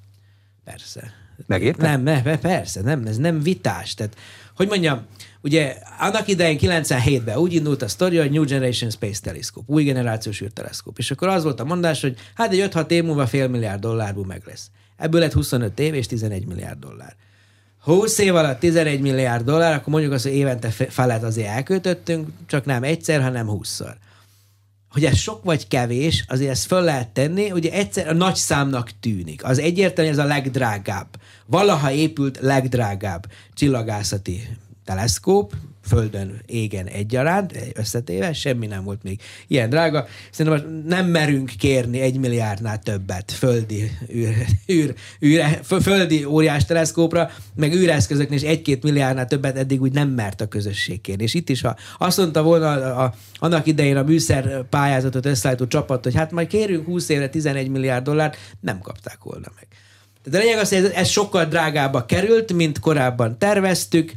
[0.69, 1.13] Persze.
[1.45, 1.88] Megérte?
[1.88, 3.93] Nem, ne, persze, nem, ez nem vitás.
[3.93, 4.17] Tehát,
[4.56, 5.06] hogy mondjam,
[5.41, 10.41] ugye annak idején 97-ben úgy indult a sztori, hogy New Generation Space Telescope, új generációs
[10.41, 10.97] űrteleszkóp.
[10.97, 14.25] És akkor az volt a mondás, hogy hát egy 5-6 év múlva fél milliárd dollárból
[14.25, 14.69] meg lesz.
[14.97, 17.15] Ebből lett 25 év és 11 milliárd dollár.
[17.80, 22.65] 20 év alatt 11 milliárd dollár, akkor mondjuk azt, hogy évente felet azért elköltöttünk, csak
[22.65, 23.93] nem egyszer, hanem 20-szor
[24.91, 28.91] hogy ez sok vagy kevés, azért ezt föl lehet tenni, ugye egyszer a nagy számnak
[28.99, 29.43] tűnik.
[29.43, 31.08] Az egyértelmű, ez a legdrágább.
[31.45, 34.47] Valaha épült legdrágább csillagászati
[34.86, 35.54] teleszkóp,
[35.89, 40.08] földön, égen egyaránt, összetéve, semmi nem volt még ilyen drága.
[40.32, 44.36] Szerintem most nem merünk kérni egy milliárdnál többet földi, űr,
[44.71, 44.93] űr,
[45.25, 50.47] űr, földi óriás teleszkópra, meg űreszközöknél is egy-két milliárdnál többet eddig úgy nem mert a
[50.47, 51.23] közösség kérni.
[51.23, 55.67] És itt is, ha azt mondta volna a, a, annak idején a műszer pályázatot összeállító
[55.67, 59.67] csapat, hogy hát majd kérünk 20 évre 11 milliárd dollárt, nem kapták volna meg.
[60.30, 64.13] De a lényeg az, hogy ez, ez sokkal drágába került, mint korábban terveztük,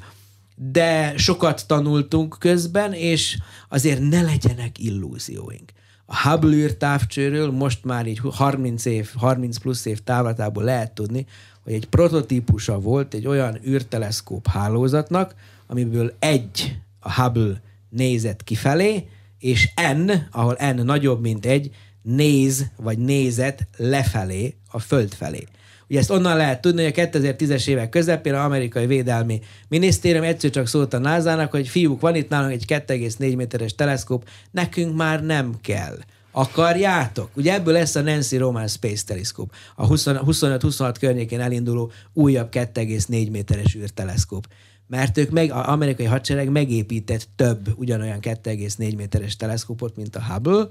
[0.70, 5.72] de sokat tanultunk közben, és azért ne legyenek illúzióink.
[6.06, 11.26] A Hubble űrtávcsőről most már így 30 év, 30 plusz év távlatából lehet tudni,
[11.64, 15.34] hogy egy prototípusa volt egy olyan űrteleszkóp hálózatnak,
[15.66, 21.70] amiből egy a Hubble nézett kifelé, és N, ahol N nagyobb, mint egy,
[22.02, 25.46] néz vagy nézett lefelé, a Föld felé.
[25.92, 30.50] Ugye ezt onnan lehet tudni, hogy a 2010-es évek közepén az amerikai védelmi minisztérium egyszer
[30.50, 35.24] csak szólt a NASA-nak, hogy fiúk, van itt nálunk egy 2,4 méteres teleszkóp, nekünk már
[35.24, 35.98] nem kell.
[36.30, 37.30] Akarjátok?
[37.34, 43.74] Ugye ebből lesz a Nancy Roman Space Telescope, a 25-26 környékén elinduló újabb 2,4 méteres
[43.74, 44.46] űrteleszkóp.
[44.86, 50.68] Mert ők meg, az amerikai hadsereg megépített több ugyanolyan 2,4 méteres teleszkópot, mint a Hubble,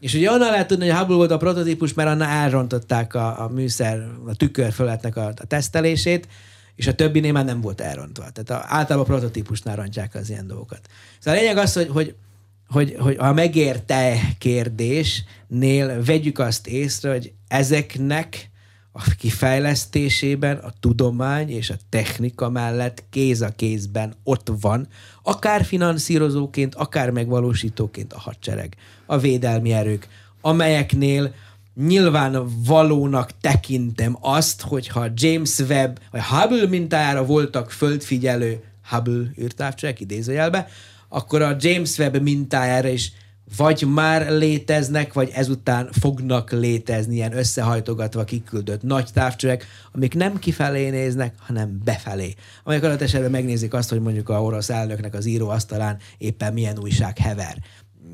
[0.00, 3.48] és ugye onnan lehet tudni, hogy Hubble volt a prototípus, mert annál elrontották a, a
[3.48, 6.28] műszer, a tükörföletnek a, a tesztelését,
[6.74, 8.30] és a többinél már nem volt elrontva.
[8.30, 10.80] Tehát a, általában a prototípusnál rontják az ilyen dolgokat.
[11.18, 12.14] Szóval a lényeg az, hogy, hogy
[12.68, 18.50] hogy, hogy a megérte kérdésnél vegyük azt észre, hogy ezeknek
[18.92, 24.88] a kifejlesztésében a tudomány és a technika mellett kéz a kézben ott van,
[25.22, 30.08] akár finanszírozóként, akár megvalósítóként a hadsereg, a védelmi erők,
[30.40, 31.34] amelyeknél
[31.74, 40.68] nyilván valónak tekintem azt, hogyha James Webb, vagy Hubble mintájára voltak földfigyelő Hubble űrtávcsövek idézőjelbe,
[41.08, 43.12] akkor a James Webb mintájára is
[43.56, 50.90] vagy már léteznek, vagy ezután fognak létezni ilyen összehajtogatva kiküldött nagy távcsövek, amik nem kifelé
[50.90, 52.34] néznek, hanem befelé.
[52.64, 57.18] Amelyek alatt esetben megnézik azt, hogy mondjuk a orosz elnöknek az íróasztalán éppen milyen újság
[57.18, 57.56] hever.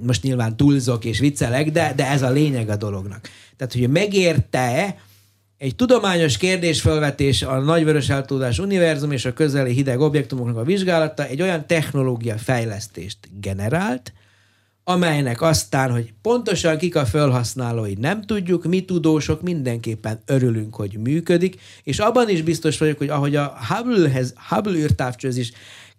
[0.02, 3.28] Most nyilván túlzok és viccelek, de, de ez a lényeg a dolognak.
[3.56, 4.96] Tehát, hogy megérte
[5.58, 11.42] egy tudományos kérdésfelvetés a nagyvörös eltudás univerzum és a közeli hideg objektumoknak a vizsgálata egy
[11.42, 14.12] olyan technológia fejlesztést generált,
[14.84, 21.60] amelynek aztán, hogy pontosan kik a felhasználói nem tudjuk, mi tudósok mindenképpen örülünk, hogy működik,
[21.82, 25.52] és abban is biztos vagyok, hogy ahogy a Hubble-hez, Hubble űrtávcsőz is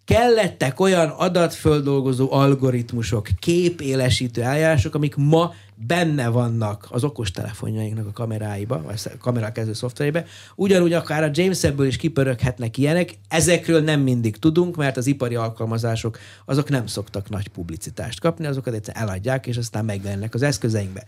[0.06, 5.54] kellettek olyan adatföldolgozó algoritmusok, képélesítő eljárások, amik ma
[5.88, 11.88] benne vannak az okostelefonjainknak a kameráiba, vagy a kamerakező szoftverébe, ugyanúgy akár a James Webb-ből
[11.88, 17.48] is kipöröghetnek ilyenek, ezekről nem mindig tudunk, mert az ipari alkalmazások azok nem szoktak nagy
[17.48, 21.04] publicitást kapni, azokat egyszer eladják, és aztán megjelennek az eszközeinkbe.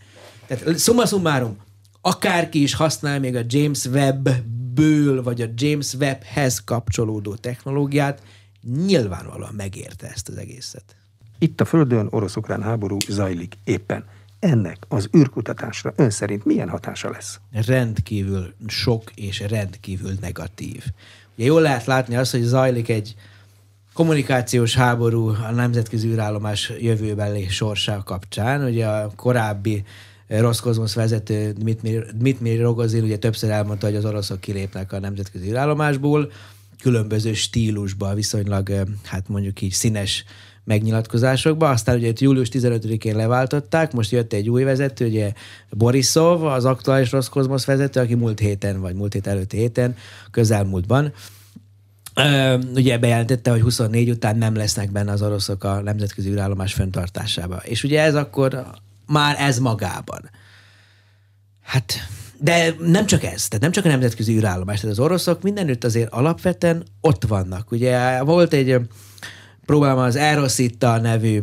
[0.46, 1.56] Tehát summa summarum,
[2.00, 8.22] akárki is használ még a James Webb-ből, vagy a James Webb-hez kapcsolódó technológiát,
[8.86, 10.96] nyilvánvalóan megérte ezt az egészet.
[11.38, 14.04] Itt a Földön orosz-ukrán háború zajlik éppen.
[14.38, 17.40] Ennek az űrkutatásra ön szerint milyen hatása lesz?
[17.66, 20.84] Rendkívül sok és rendkívül negatív.
[21.36, 23.14] Ugye jól lehet látni azt, hogy zajlik egy
[23.92, 28.64] kommunikációs háború a nemzetközi űrállomás jövőbeli sorsa kapcsán.
[28.64, 29.84] Ugye a korábbi
[30.26, 31.52] Roszkozmosz vezető
[32.14, 36.30] Dmitri Rogozin ugye többször elmondta, hogy az oroszok kilépnek a nemzetközi űrállomásból,
[36.82, 38.72] különböző stílusban, viszonylag,
[39.04, 40.24] hát mondjuk így színes
[40.64, 45.32] megnyilatkozásokba, aztán ugye itt július 15-én leváltották, most jött egy új vezető, ugye
[45.70, 49.96] Borisov, az aktuális Roszkozmosz vezető, aki múlt héten, vagy múlt hét előtti héten,
[50.30, 51.12] közelmúltban,
[52.74, 57.56] ugye bejelentette, hogy 24 után nem lesznek benne az oroszok a nemzetközi űrállomás fenntartásába.
[57.56, 58.66] És ugye ez akkor
[59.06, 60.30] már ez magában.
[61.62, 62.08] Hát
[62.40, 66.12] de nem csak ez, tehát nem csak a nemzetközi űrállomás, tehát az oroszok mindenütt azért
[66.12, 67.70] alapvetően ott vannak.
[67.70, 68.76] Ugye volt egy
[69.66, 71.42] próbálom az Aerosita nevű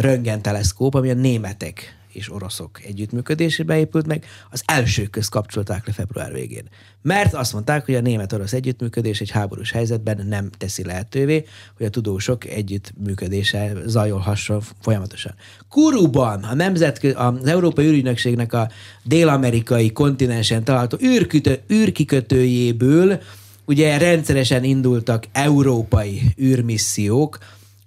[0.00, 5.92] röntgen teleszkóp, ami a németek és oroszok együttműködésébe épült meg, az első köz kapcsolták le
[5.92, 6.68] február végén.
[7.02, 11.44] Mert azt mondták, hogy a német-orosz együttműködés egy háborús helyzetben nem teszi lehetővé,
[11.76, 15.34] hogy a tudósok együttműködése zajolhasson folyamatosan.
[15.68, 18.70] Kuruban a nemzetközi, az Európai űrügynökségnek a
[19.02, 23.20] dél-amerikai kontinensen található űrkütő, űrkikötőjéből
[23.64, 27.38] ugye rendszeresen indultak európai űrmissziók,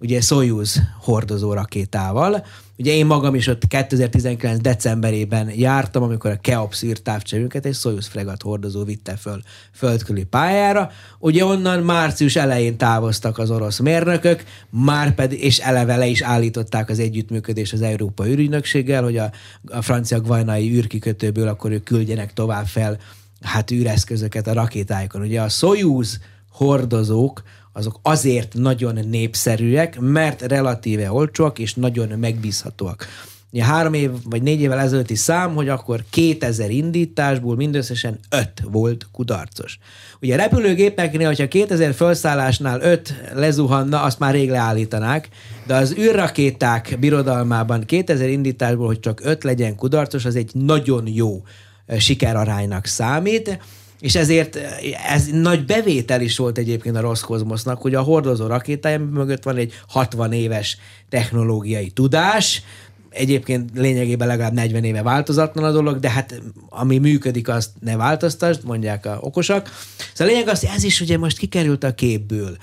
[0.06, 2.46] ugye Soyuz hordozó rakétával.
[2.78, 8.42] Ugye én magam is ott 2019 decemberében jártam, amikor a Keops űrtávcsövünket egy Soyuz fregat
[8.42, 9.42] hordozó vitte föl
[9.74, 10.92] földküli pályára.
[11.20, 16.90] Ugye onnan március elején távoztak az orosz mérnökök, már pedig, és eleve le is állították
[16.90, 19.32] az együttműködés az Európa űrügynökséggel, hogy a,
[19.66, 22.98] a francia gvajnai űrkikötőből akkor ők küldjenek tovább fel
[23.42, 25.22] hát űreszközöket a rakétáikon.
[25.22, 27.44] Ugye a Soyuz hordozók
[27.78, 33.08] azok azért nagyon népszerűek, mert relatíve olcsóak és nagyon megbízhatóak.
[33.52, 39.08] Ugye három év vagy négy évvel ezelőtti szám, hogy akkor 2000 indításból mindösszesen 5 volt
[39.12, 39.80] kudarcos.
[40.22, 45.30] Ugye a repülőgépeknél, hogyha 2000 felszállásnál 5 lezuhanna, azt már rég leállítanák,
[45.68, 51.44] de az űrrakéták birodalmában 2000 indításból, hogy csak 5 legyen kudarcos, az egy nagyon jó
[51.98, 53.60] sikeraránynak számít,
[54.00, 54.56] és ezért
[55.10, 59.74] ez nagy bevétel is volt egyébként a Roszkozmosznak, hogy a hordozó rakétája mögött van egy
[59.88, 60.78] 60 éves
[61.10, 62.64] technológiai tudás,
[63.10, 68.64] egyébként lényegében legalább 40 éve változatlan a dolog, de hát ami működik, azt ne változtasd,
[68.64, 69.70] mondják a okosak.
[70.14, 72.58] Szóval a lényeg az, ez is ugye most kikerült a képből.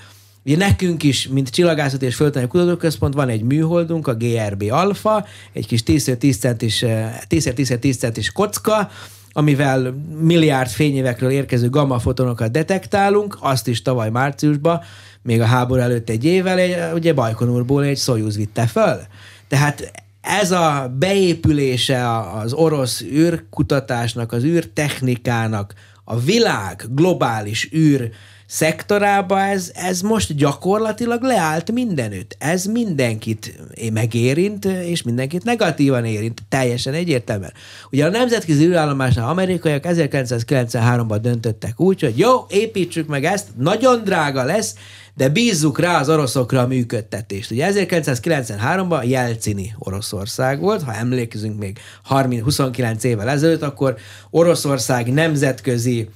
[0.45, 5.67] Ugye nekünk is, mint Csillagászat és Földtani Kutatóközpont van egy műholdunk, a GRB Alpha, egy
[5.67, 6.83] kis 10x10 centis,
[7.29, 8.89] 10x10 centis kocka,
[9.33, 14.81] amivel milliárd fényévekről érkező gamma fotonokat detektálunk, azt is tavaly márciusban,
[15.21, 18.99] még a háború előtt egy évvel, ugye Bajkonurból egy Soyuz vitte föl.
[19.47, 19.91] Tehát
[20.21, 28.09] ez a beépülése az orosz űrkutatásnak, az űrtechnikának, a világ globális űr
[28.45, 32.35] szektorába ez, ez most gyakorlatilag leállt mindenütt.
[32.39, 33.59] Ez mindenkit
[33.93, 37.53] megérint, és mindenkit negatívan érint, teljesen egyértelműen.
[37.91, 44.43] Ugye a nemzetközi űrállomásnál amerikaiak 1993-ban döntöttek úgy, hogy jó, építsük meg ezt, nagyon drága
[44.43, 44.75] lesz,
[45.15, 47.51] de bízzuk rá az oroszokra a működtetést.
[47.51, 53.97] Ugye 1993-ban Jelcini Oroszország volt, ha emlékezünk még 30, 29 évvel ezelőtt, akkor
[54.29, 56.09] Oroszország nemzetközi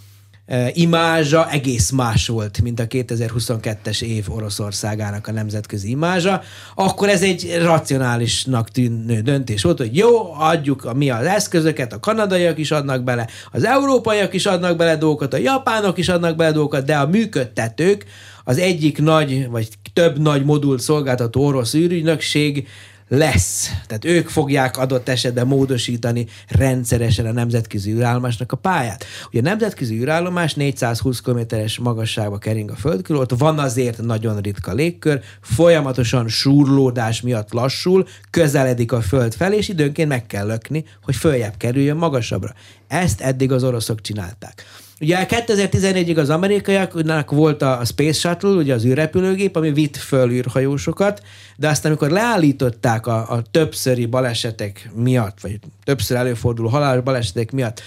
[0.73, 6.41] imázsa egész más volt, mint a 2022-es év Oroszországának a nemzetközi imázsa,
[6.75, 11.99] akkor ez egy racionálisnak tűnő döntés volt, hogy jó, adjuk a, mi az eszközöket, a
[11.99, 16.51] kanadaiak is adnak bele, az európaiak is adnak bele dolgokat, a japánok is adnak bele
[16.51, 18.05] dolgokat, de a működtetők,
[18.43, 22.67] az egyik nagy, vagy több nagy modul szolgáltató orosz űrügynökség
[23.07, 23.69] lesz.
[23.87, 29.05] Tehát ők fogják adott esetben módosítani rendszeresen a nemzetközi űrállomásnak a pályát.
[29.27, 34.41] Ugye a nemzetközi űrállomás 420 km-es magasságba kering a föld körül, ott van azért nagyon
[34.41, 40.85] ritka légkör, folyamatosan súrlódás miatt lassul, közeledik a föld felé, és időnként meg kell lökni,
[41.03, 42.53] hogy följebb kerüljön magasabbra.
[42.87, 44.65] Ezt eddig az oroszok csinálták.
[44.99, 51.21] Ugye 2014-ig az amerikaiaknak volt a Space Shuttle, ugye az űrrepülőgép, ami vitt föl űrhajósokat,
[51.57, 57.81] de aztán amikor leállították a, a többszöri balesetek miatt, vagy többször előforduló halálos balesetek miatt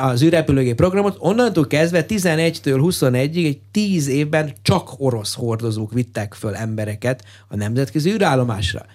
[0.00, 6.54] az űrrepülőgép programot, onnantól kezdve 11-től 21-ig egy 10 évben csak orosz hordozók vittek föl
[6.54, 8.86] embereket a nemzetközi űrállomásra.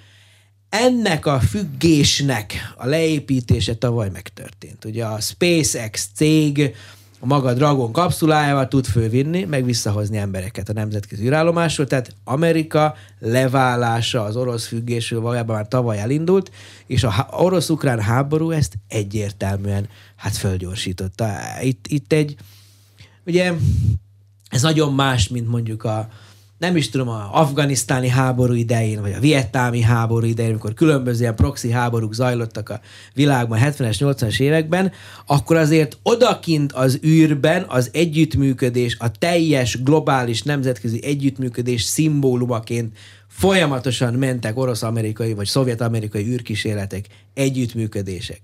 [0.69, 4.85] Ennek a függésnek a leépítése tavaly megtörtént.
[4.85, 6.75] Ugye a SpaceX cég
[7.23, 14.23] a maga Dragon kapszulájával tud fölvinni, meg visszahozni embereket a nemzetközi űrállomásról, tehát Amerika leválása
[14.23, 16.51] az orosz függésről valójában már tavaly elindult,
[16.85, 21.27] és a orosz-ukrán háború ezt egyértelműen hát fölgyorsította.
[21.61, 22.35] Itt, itt egy,
[23.25, 23.53] ugye
[24.49, 26.09] ez nagyon más, mint mondjuk a,
[26.63, 31.35] nem is tudom, a afganisztáni háború idején, vagy a vietnámi háború idején, amikor különböző ilyen
[31.35, 32.79] proxy háborúk zajlottak a
[33.13, 34.91] világban 70-es, 80-as években,
[35.25, 42.97] akkor azért odakint az űrben az együttműködés, a teljes globális nemzetközi együttműködés szimbólumaként
[43.27, 48.39] folyamatosan mentek orosz-amerikai vagy szovjet-amerikai űrkísérletek, együttműködések.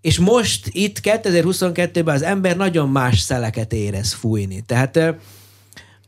[0.00, 4.62] És most itt 2022-ben az ember nagyon más szeleket érez fújni.
[4.66, 4.98] Tehát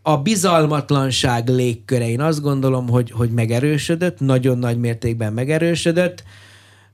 [0.06, 6.22] a bizalmatlanság légköre, én azt gondolom, hogy, hogy megerősödött, nagyon nagy mértékben megerősödött.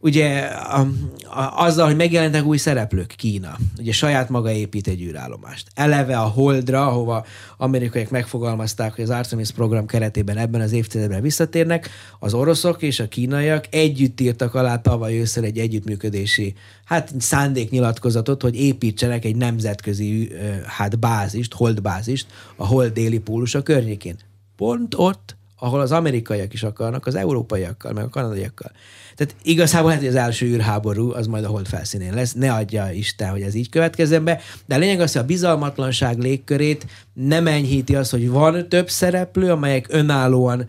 [0.03, 0.81] Ugye a,
[1.23, 5.69] a, azzal, hogy megjelentek új szereplők, Kína, ugye saját maga épít egy űrállomást.
[5.75, 11.91] Eleve a Holdra, ahova amerikaiak megfogalmazták, hogy az Artemis program keretében ebben az évtizedben visszatérnek,
[12.19, 18.61] az oroszok és a kínaiak együtt írtak alá tavaly ősszel egy együttműködési hát szándéknyilatkozatot, hogy
[18.61, 20.33] építsenek egy nemzetközi
[20.67, 24.17] hát bázist, holdbázist a hold déli pólusa környékén.
[24.57, 28.71] Pont ott, ahol az amerikaiak is akarnak, az európaiakkal, meg a kanadaiakkal.
[29.17, 32.91] Tehát igazából lehet, hogy az első űrháború az majd a hold felszínén lesz, ne adja
[32.91, 37.47] Isten, hogy ez így következzen be, de a lényeg az, hogy a bizalmatlanság légkörét nem
[37.47, 40.67] enyhíti az, hogy van több szereplő, amelyek önállóan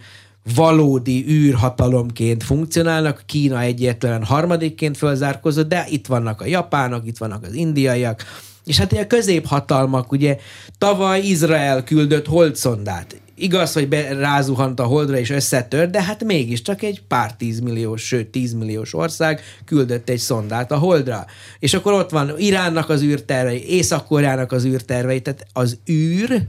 [0.56, 7.54] valódi űrhatalomként funkcionálnak, Kína egyértelműen harmadikként fölzárkozott, de itt vannak a japánok, itt vannak az
[7.54, 8.24] indiaiak,
[8.66, 10.38] és hát a középhatalmak, ugye
[10.78, 13.21] tavaly Izrael küldött holdszondát.
[13.42, 18.94] Igaz, hogy rázuhant a holdra és összetört, de hát mégiscsak egy pár tízmilliós, sőt tízmilliós
[18.94, 21.26] ország küldött egy szondát a holdra.
[21.60, 26.42] És akkor ott van Iránnak az űrtervei, Észak-Koreának az űrtervei, tehát az űr,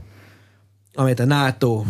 [0.93, 1.83] amit a NATO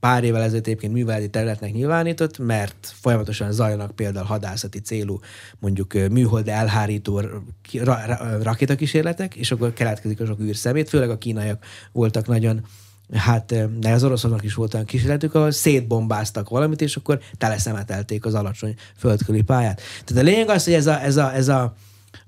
[0.00, 5.18] pár évvel ezelőtt egyébként műveleti területnek nyilvánított, mert folyamatosan zajlanak például hadászati célú,
[5.58, 7.22] mondjuk műhold elhárító
[8.42, 12.64] rakétakísérletek, és akkor keletkezik a sok űrszemét, főleg a kínaiak voltak nagyon
[13.14, 18.34] hát de az oroszoknak is volt olyan kísérletük, ahol szétbombáztak valamit, és akkor teleszemetelték az
[18.34, 19.80] alacsony földközi pályát.
[20.04, 21.74] Tehát a lényeg az, hogy ez a, ez a, ez a,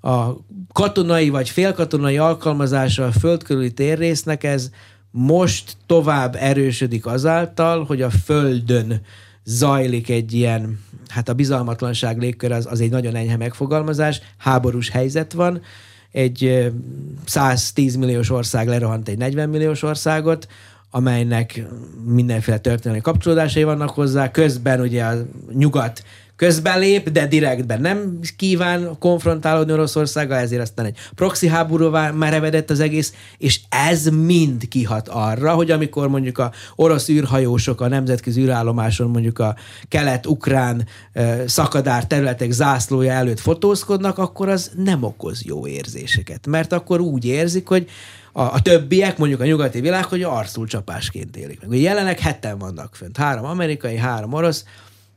[0.00, 0.36] a
[0.72, 4.70] katonai vagy félkatonai alkalmazása a földkörüli térrésznek ez
[5.10, 9.00] most tovább erősödik azáltal, hogy a Földön
[9.44, 15.32] zajlik egy ilyen, hát a bizalmatlanság légkör az, az egy nagyon enyhe megfogalmazás, háborús helyzet
[15.32, 15.62] van,
[16.12, 16.70] egy
[17.24, 20.48] 110 milliós ország lerohant egy 40 milliós országot,
[20.95, 21.62] amelynek
[22.05, 25.14] mindenféle történelmi kapcsolódásai vannak hozzá, közben ugye a
[25.53, 26.03] nyugat
[26.36, 33.14] közbelép, de direktben nem kíván konfrontálódni Oroszországgal, ezért aztán egy proxy háborúvá merevedett az egész,
[33.38, 39.38] és ez mind kihat arra, hogy amikor mondjuk a orosz űrhajósok a nemzetközi űrállomáson mondjuk
[39.38, 39.55] a
[39.88, 40.86] kelet-ukrán
[41.47, 47.68] szakadár területek zászlója előtt fotózkodnak, akkor az nem okoz jó érzéseket, mert akkor úgy érzik,
[47.68, 47.88] hogy
[48.32, 51.80] a, a többiek, mondjuk a nyugati világ, hogy arcul csapásként élik meg.
[51.80, 53.16] Jelenleg heten vannak fönt.
[53.16, 54.64] Három amerikai, három orosz,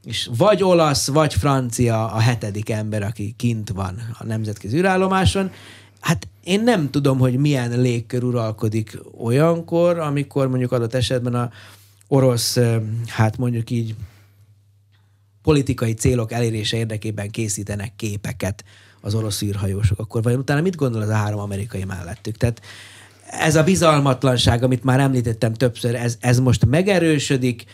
[0.05, 5.51] és vagy olasz, vagy francia a hetedik ember, aki kint van a nemzetközi űrállomáson.
[5.99, 11.51] Hát én nem tudom, hogy milyen légkör uralkodik olyankor, amikor mondjuk adott esetben a
[12.07, 12.59] orosz,
[13.07, 13.95] hát mondjuk így
[15.41, 18.63] politikai célok elérése érdekében készítenek képeket
[19.01, 22.38] az orosz űrhajósok, akkor vajon utána mit gondol az a három amerikai mellettük?
[22.38, 22.61] Tehát
[23.40, 27.66] ez a bizalmatlanság, amit már említettem többször, ez, ez most megerősödik,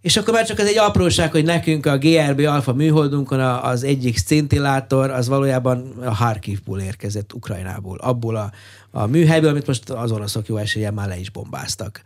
[0.00, 4.16] és akkor már csak ez egy apróság, hogy nekünk a GRB alfa műholdunkon az egyik
[4.16, 8.52] szintillátor az valójában a Harkivból érkezett, Ukrajnából, abból a,
[8.90, 12.02] a műhelyből, amit most az oroszok jó eséllyel már le is bombáztak.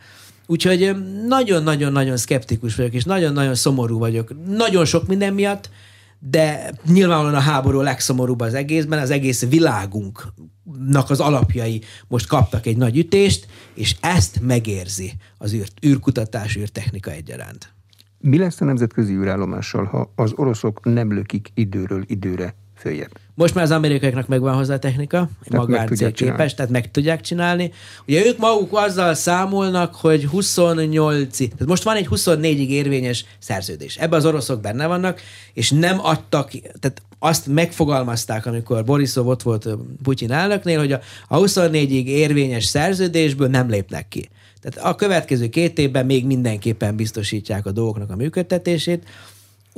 [0.46, 0.96] Úgyhogy
[1.26, 4.32] nagyon-nagyon-nagyon szkeptikus vagyok, és nagyon-nagyon szomorú vagyok.
[4.46, 5.70] Nagyon sok minden miatt,
[6.18, 12.66] de nyilvánvalóan a háború a legszomorúbb az egészben, az egész világunknak az alapjai most kaptak
[12.66, 17.72] egy nagy ütést, és ezt megérzi az űr, űrkutatás, űrtechnika egyaránt.
[18.18, 23.10] Mi lesz a nemzetközi űrállomással, ha az oroszok nem lökik időről időre följebb?
[23.34, 27.72] Most már az amerikaiaknak megvan hozzá a technika, magáncég képes, tehát meg tudják csinálni.
[28.06, 33.96] Ugye ők maguk azzal számolnak, hogy 28, tehát most van egy 24-ig érvényes szerződés.
[33.96, 35.20] Ebben az oroszok benne vannak,
[35.52, 39.68] és nem adtak, tehát azt megfogalmazták, amikor Borisov ott volt
[40.02, 44.28] Putyin elnöknél, hogy a, a 24-ig érvényes szerződésből nem lépnek ki.
[44.60, 49.04] Tehát a következő két évben még mindenképpen biztosítják a dolgoknak a működtetését.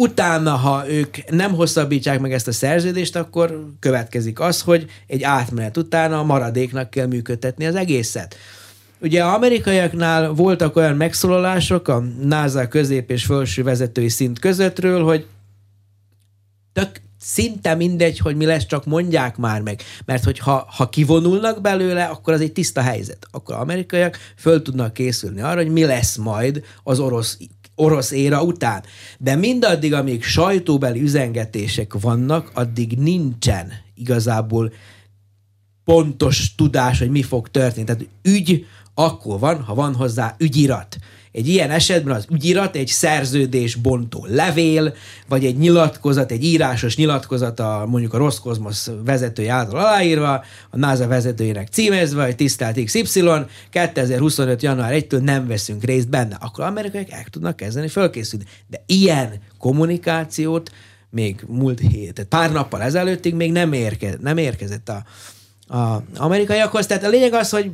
[0.01, 5.77] Utána, ha ők nem hosszabbítják meg ezt a szerződést, akkor következik az, hogy egy átmenet
[5.77, 8.37] utána a maradéknak kell működtetni az egészet.
[9.01, 15.27] Ugye amerikaiaknál voltak olyan megszólalások a NASA közép és felső vezetői szint közöttről, hogy
[16.73, 19.83] tök, szinte mindegy, hogy mi lesz, csak mondják már meg.
[20.05, 23.27] Mert hogy ha, ha kivonulnak belőle, akkor az egy tiszta helyzet.
[23.31, 27.39] Akkor amerikaiak föl tudnak készülni arra, hogy mi lesz majd az orosz
[27.81, 28.83] orosz éra után.
[29.19, 34.73] De mindaddig, amíg sajtóbeli üzengetések vannak, addig nincsen igazából
[35.85, 37.87] pontos tudás, hogy mi fog történni.
[37.87, 40.97] Tehát ügy akkor van, ha van hozzá ügyirat.
[41.33, 44.95] Egy ilyen esetben az ügyirat egy szerződés bontó levél,
[45.29, 50.33] vagy egy nyilatkozat, egy írásos nyilatkozat a, mondjuk a Roszkozmosz vezetője által aláírva,
[50.71, 53.23] a NASA vezetőjének címezve, hogy tisztelt XY,
[53.71, 54.63] 2025.
[54.63, 56.37] január 1-től nem veszünk részt benne.
[56.41, 58.45] Akkor amerikaiak el tudnak kezdeni fölkészülni.
[58.67, 60.71] De ilyen kommunikációt
[61.11, 65.05] még múlt hét, tehát pár nappal ezelőttig még nem, érke, nem érkezett a,
[65.77, 66.87] a amerikaiakhoz.
[66.87, 67.71] Tehát a lényeg az, hogy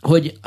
[0.00, 0.38] hogy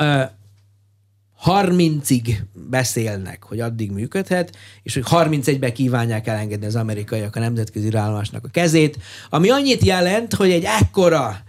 [1.45, 8.45] 30-ig beszélnek, hogy addig működhet, és hogy 31-ben kívánják elengedni az amerikaiak a nemzetközi állomásnak
[8.45, 8.97] a kezét,
[9.29, 11.43] ami annyit jelent, hogy egy ekkora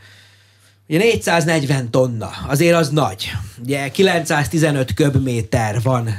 [0.90, 3.30] Ugye 440 tonna, azért az nagy.
[3.62, 6.10] Ugye 915 köbméter van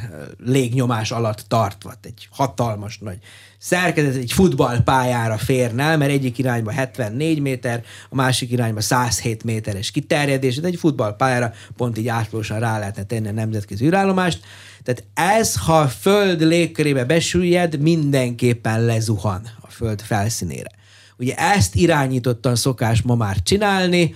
[0.46, 3.18] légnyomás alatt tartva, egy hatalmas nagy
[3.62, 10.60] szerkezet, egy futballpályára férne, mert egyik irányba 74 méter, a másik irányba 107 méteres kiterjedés,
[10.60, 14.40] de egy futballpályára pont így átlósan rá lehetne tenni a nemzetközi űrállomást.
[14.84, 15.04] Tehát
[15.40, 20.72] ez, ha a föld légkörébe besüllyed, mindenképpen lezuhan a föld felszínére.
[21.18, 24.16] Ugye ezt irányítottan szokás ma már csinálni,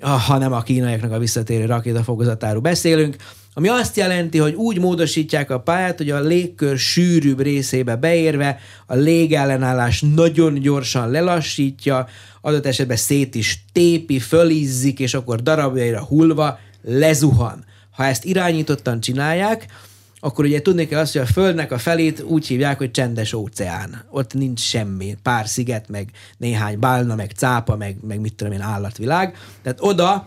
[0.00, 3.16] hanem a kínaiaknak a visszatérő rakétafokozatáról beszélünk,
[3.54, 8.94] ami azt jelenti, hogy úgy módosítják a pályát, hogy a légkör sűrűbb részébe beérve a
[8.94, 12.08] légellenállás nagyon gyorsan lelassítja,
[12.40, 17.64] adott esetben szét is tépi, fölizzik, és akkor darabjaira hullva lezuhan.
[17.90, 19.66] Ha ezt irányítottan csinálják,
[20.20, 24.04] akkor ugye tudni kell azt, hogy a Földnek a felét úgy hívják, hogy csendes óceán.
[24.10, 28.60] Ott nincs semmi, pár sziget, meg néhány bálna, meg cápa, meg, meg mit tudom én,
[28.60, 29.36] állatvilág.
[29.62, 30.26] Tehát oda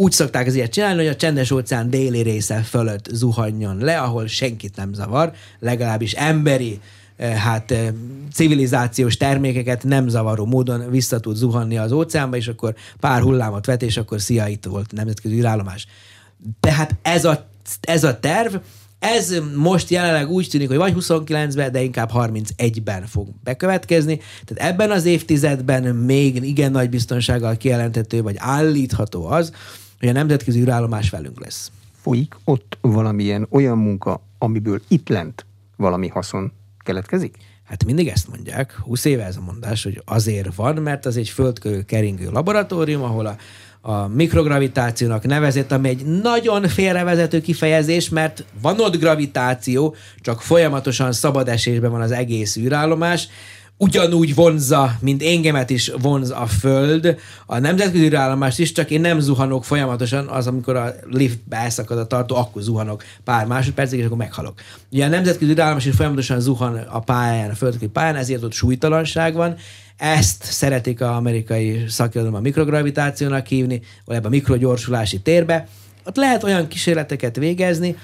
[0.00, 4.26] úgy szokták az ilyet csinálni, hogy a csendes óceán déli része fölött zuhanjon le, ahol
[4.26, 6.80] senkit nem zavar, legalábbis emberi
[7.16, 7.88] eh, hát eh,
[8.32, 13.82] civilizációs termékeket nem zavaró módon vissza tud zuhanni az óceánba, és akkor pár hullámot vet,
[13.82, 15.86] és akkor szia, itt volt nemzetközi űrállomás.
[16.60, 17.48] Tehát ez a,
[17.80, 18.54] ez a terv,
[18.98, 24.20] Ez most jelenleg úgy tűnik, hogy vagy 29-ben, de inkább 31-ben fog bekövetkezni.
[24.44, 29.52] Tehát ebben az évtizedben még igen nagy biztonsággal kijelenthető, vagy állítható az,
[29.98, 31.70] hogy a nemzetközi űrállomás velünk lesz.
[32.00, 35.46] Folyik ott valamilyen olyan munka, amiből itt lent
[35.76, 37.36] valami haszon keletkezik?
[37.64, 41.28] Hát mindig ezt mondják, 20 éve ez a mondás, hogy azért van, mert az egy
[41.28, 43.36] földkörül keringő laboratórium, ahol a
[43.80, 51.48] a mikrogravitációnak nevezett, ami egy nagyon félrevezető kifejezés, mert van ott gravitáció, csak folyamatosan szabad
[51.48, 53.28] esésben van az egész űrállomás,
[53.78, 57.16] ugyanúgy vonzza, mint engemet is vonz a Föld,
[57.46, 62.06] a nemzetközi űrállomást is, csak én nem zuhanok folyamatosan, az amikor a liftbe elszakad a
[62.06, 64.60] tartó, akkor zuhanok pár másodpercig, és akkor meghalok.
[64.92, 69.34] Ugye a nemzetközi űrállomás is folyamatosan zuhan a pályán, a földközi pályán, ezért ott súlytalanság
[69.34, 69.56] van,
[69.96, 75.68] ezt szeretik az amerikai szakirodalom a mikrogravitációnak hívni, vagy ebbe a mikrogyorsulási térbe.
[76.04, 77.96] Ott lehet olyan kísérleteket végezni,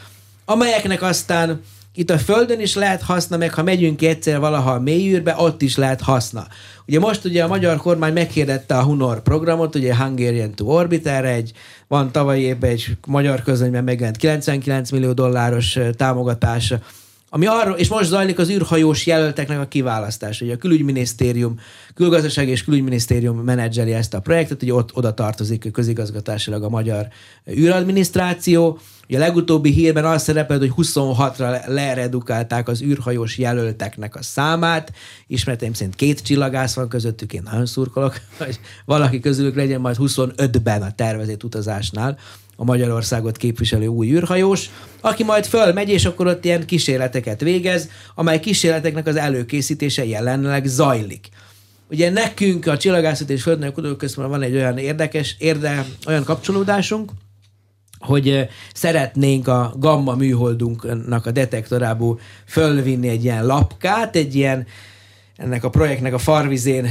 [0.45, 1.61] amelyeknek aztán
[1.97, 5.77] itt a Földön is lehet haszna, meg ha megyünk egyszer valaha a mélyűrbe, ott is
[5.77, 6.47] lehet haszna.
[6.87, 11.29] Ugye most ugye a magyar kormány meghirdette a Hunor programot, ugye Hungarian to Orbit, erre
[11.29, 11.53] egy,
[11.89, 16.75] van tavalyi évben egy magyar közönyben megjelent 99 millió dolláros támogatás,
[17.29, 20.41] ami arról, és most zajlik az űrhajós jelölteknek a kiválasztás.
[20.41, 21.59] Ugye a külügyminisztérium,
[21.95, 27.09] külgazdaság és külügyminisztérium menedzseli ezt a projektet, ugye ott oda tartozik közigazgatásilag a magyar
[27.51, 28.79] űradminisztráció.
[29.09, 34.93] A legutóbbi hírben az szerepel, hogy 26-ra leredukálták az űrhajós jelölteknek a számát.
[35.27, 40.83] Ismereteim szerint két csillagász van közöttük, én nagyon szurkolok, hogy valaki közülük legyen majd 25-ben
[40.83, 42.19] a tervezett utazásnál
[42.57, 48.41] a Magyarországot képviselő új űrhajós, aki majd fölmegy, és akkor ott ilyen kísérleteket végez, amely
[48.41, 51.29] kísérleteknek az előkészítése jelenleg zajlik.
[51.91, 57.11] Ugye nekünk a Csillagászat és Földnői Kutatóközpontban van egy olyan érdekes, érde, olyan kapcsolódásunk,
[58.05, 64.67] hogy szeretnénk a gamma műholdunknak a detektorából fölvinni egy ilyen lapkát, egy ilyen
[65.37, 66.87] ennek a projektnek a farvizén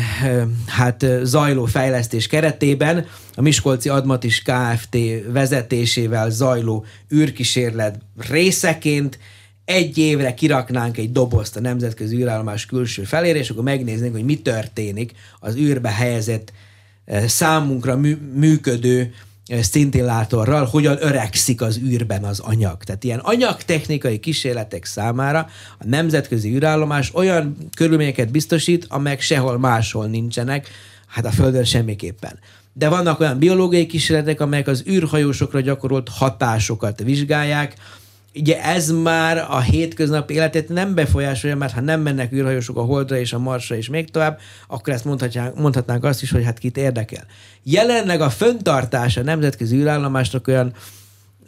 [0.68, 3.06] hát zajló fejlesztés keretében
[3.36, 4.98] a Miskolci Admatis Kft.
[5.28, 8.00] vezetésével zajló űrkísérlet
[8.30, 9.20] részeként
[9.66, 14.42] egy évre kiraknánk egy dobozt a nemzetközi űrállomás külső felére, és akkor megnéznénk, hogy mi
[14.42, 16.54] történik az űrbe helyezett
[17.28, 18.00] számunkra
[18.34, 19.14] működő
[19.62, 22.84] szintillátorral, hogyan öregszik az űrben az anyag.
[22.84, 25.48] Tehát ilyen anyagtechnikai kísérletek számára
[25.80, 30.68] a nemzetközi űrállomás olyan körülményeket biztosít, amelyek sehol máshol nincsenek,
[31.08, 32.40] hát a Földön semmiképpen.
[32.74, 37.76] De vannak olyan biológiai kísérletek, amelyek az űrhajósokra gyakorolt hatásokat vizsgálják,
[38.36, 43.18] ugye ez már a hétköznapi életet nem befolyásolja, mert ha nem mennek űrhajósok a Holdra
[43.18, 45.06] és a Marsra és még tovább, akkor ezt
[45.56, 47.26] mondhatnánk azt is, hogy hát kit érdekel.
[47.64, 50.74] Jelenleg a föntartása a nemzetközi űrállomásnak olyan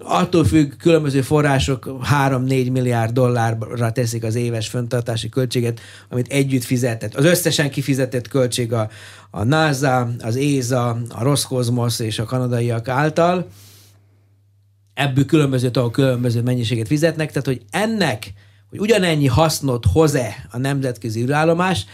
[0.03, 5.79] attól függ, különböző források 3-4 milliárd dollárra teszik az éves föntartási költséget,
[6.09, 7.15] amit együtt fizetett.
[7.15, 8.89] Az összesen kifizetett költség a,
[9.31, 13.47] a NASA, az ESA, a Roscosmos és a kanadaiak által,
[14.95, 18.33] ebből különböző tagok különböző mennyiséget fizetnek, tehát hogy ennek,
[18.69, 21.85] hogy ugyanennyi hasznot hoz-e a nemzetközi űrállomás,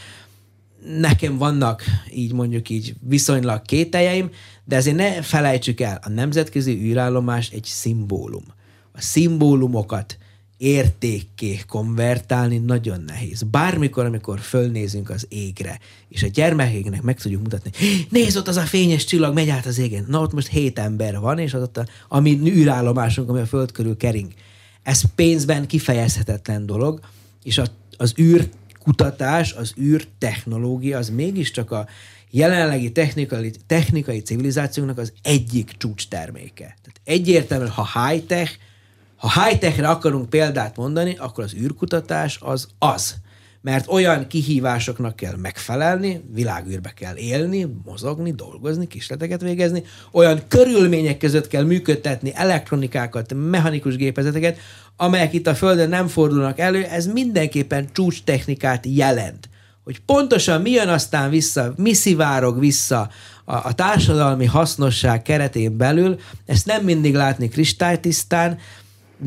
[0.98, 1.84] nekem vannak
[2.14, 4.30] így mondjuk így viszonylag kételjeim,
[4.66, 8.44] de ezért ne felejtsük el, a nemzetközi űrállomás egy szimbólum.
[8.92, 10.18] A szimbólumokat
[10.62, 13.42] értékké konvertálni nagyon nehéz.
[13.42, 17.72] Bármikor, amikor fölnézünk az égre, és a gyermekégnek meg tudjuk mutatni,
[18.10, 20.06] nézd ott az a fényes csillag, megy át az égen.
[20.08, 23.72] Na ott most hét ember van, és az ott a, ami űrállomásunk, ami a föld
[23.72, 24.32] körül kering.
[24.84, 27.00] Ez pénzben kifejezhetetlen dolog,
[27.44, 27.66] és a,
[27.98, 31.88] az űrkutatás, az űrtechnológia, az mégiscsak a
[32.30, 36.64] jelenlegi technikai, technikai civilizációnak az egyik csúcs terméke.
[36.82, 38.58] Tehát egyértelműen, ha high-tech,
[39.22, 43.16] ha high-techre akarunk példát mondani, akkor az űrkutatás az az.
[43.62, 51.48] Mert olyan kihívásoknak kell megfelelni, világűrbe kell élni, mozogni, dolgozni, kisleteket végezni, olyan körülmények között
[51.48, 54.58] kell működtetni elektronikákat, mechanikus gépezeteket,
[54.98, 59.50] amelyek itt a Földön nem fordulnak elő, ez mindenképpen csúcs technikát jelent.
[59.84, 63.10] Hogy pontosan mi jön aztán vissza, mi szivárog vissza
[63.46, 68.60] a, a társadalmi hasznosság keretén belül, ezt nem mindig látni kristálytisztán,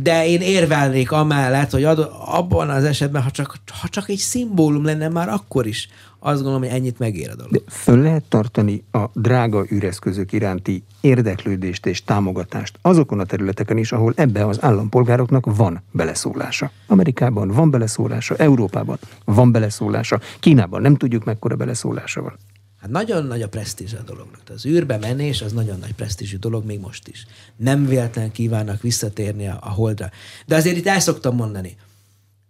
[0.03, 4.85] de én érvelnék amellett, hogy ad, abban az esetben, ha csak, ha csak egy szimbólum
[4.85, 5.89] lenne már akkor is,
[6.19, 7.53] azt gondolom, hogy ennyit megér a dolog.
[7.53, 13.93] De föl lehet tartani a drága üreszközök iránti érdeklődést és támogatást azokon a területeken is,
[13.93, 16.71] ahol ebbe az állampolgároknak van beleszólása.
[16.87, 22.37] Amerikában van beleszólása, Európában van beleszólása, Kínában nem tudjuk mekkora beleszólása van.
[22.85, 24.41] Hát nagyon nagy a presztízs a dolognak.
[24.49, 27.27] Az űrbe menés az nagyon nagy presztízsű dolog, még most is.
[27.57, 30.11] Nem véletlen kívánnak visszatérni a, a holdra.
[30.47, 31.77] De azért itt el szoktam mondani,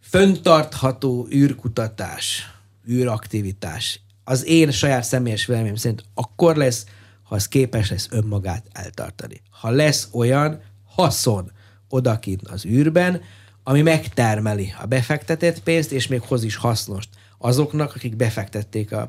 [0.01, 2.51] föntartható űrkutatás,
[2.89, 6.87] űraktivitás, az én saját személyes véleményem szerint akkor lesz,
[7.23, 9.43] ha az képes lesz önmagát eltartani.
[9.51, 11.51] Ha lesz olyan haszon
[11.89, 13.21] odakint az űrben,
[13.63, 17.09] ami megtermeli a befektetett pénzt, és még hoz is hasznost
[17.45, 19.09] azoknak, akik befektették a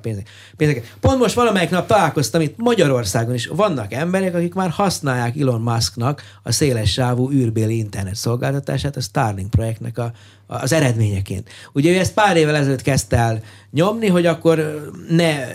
[0.57, 0.95] pénzeket.
[0.99, 3.47] Pont most valamelyik nap találkoztam itt Magyarországon is.
[3.47, 9.49] Vannak emberek, akik már használják Elon Musknak a széles sávú űrbéli internet szolgáltatását a Starlink
[9.49, 10.11] projektnek a,
[10.47, 11.49] az eredményeként.
[11.73, 15.47] Ugye ő ezt pár évvel ezelőtt kezdte el nyomni, hogy akkor ne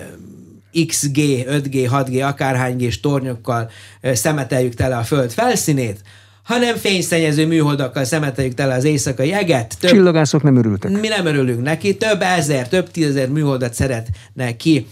[0.87, 3.71] XG, 5G, 6G, akárhány G tornyokkal
[4.03, 6.03] szemeteljük tele a föld felszínét,
[6.51, 9.77] hanem fényszennyező műholdakkal szemeteljük tele az éjszakai eget.
[9.81, 11.01] Több, Csillagászok nem örültek.
[11.01, 11.97] Mi nem örülünk neki.
[11.97, 14.87] Több ezer, több tízezer műholdat szeretne ki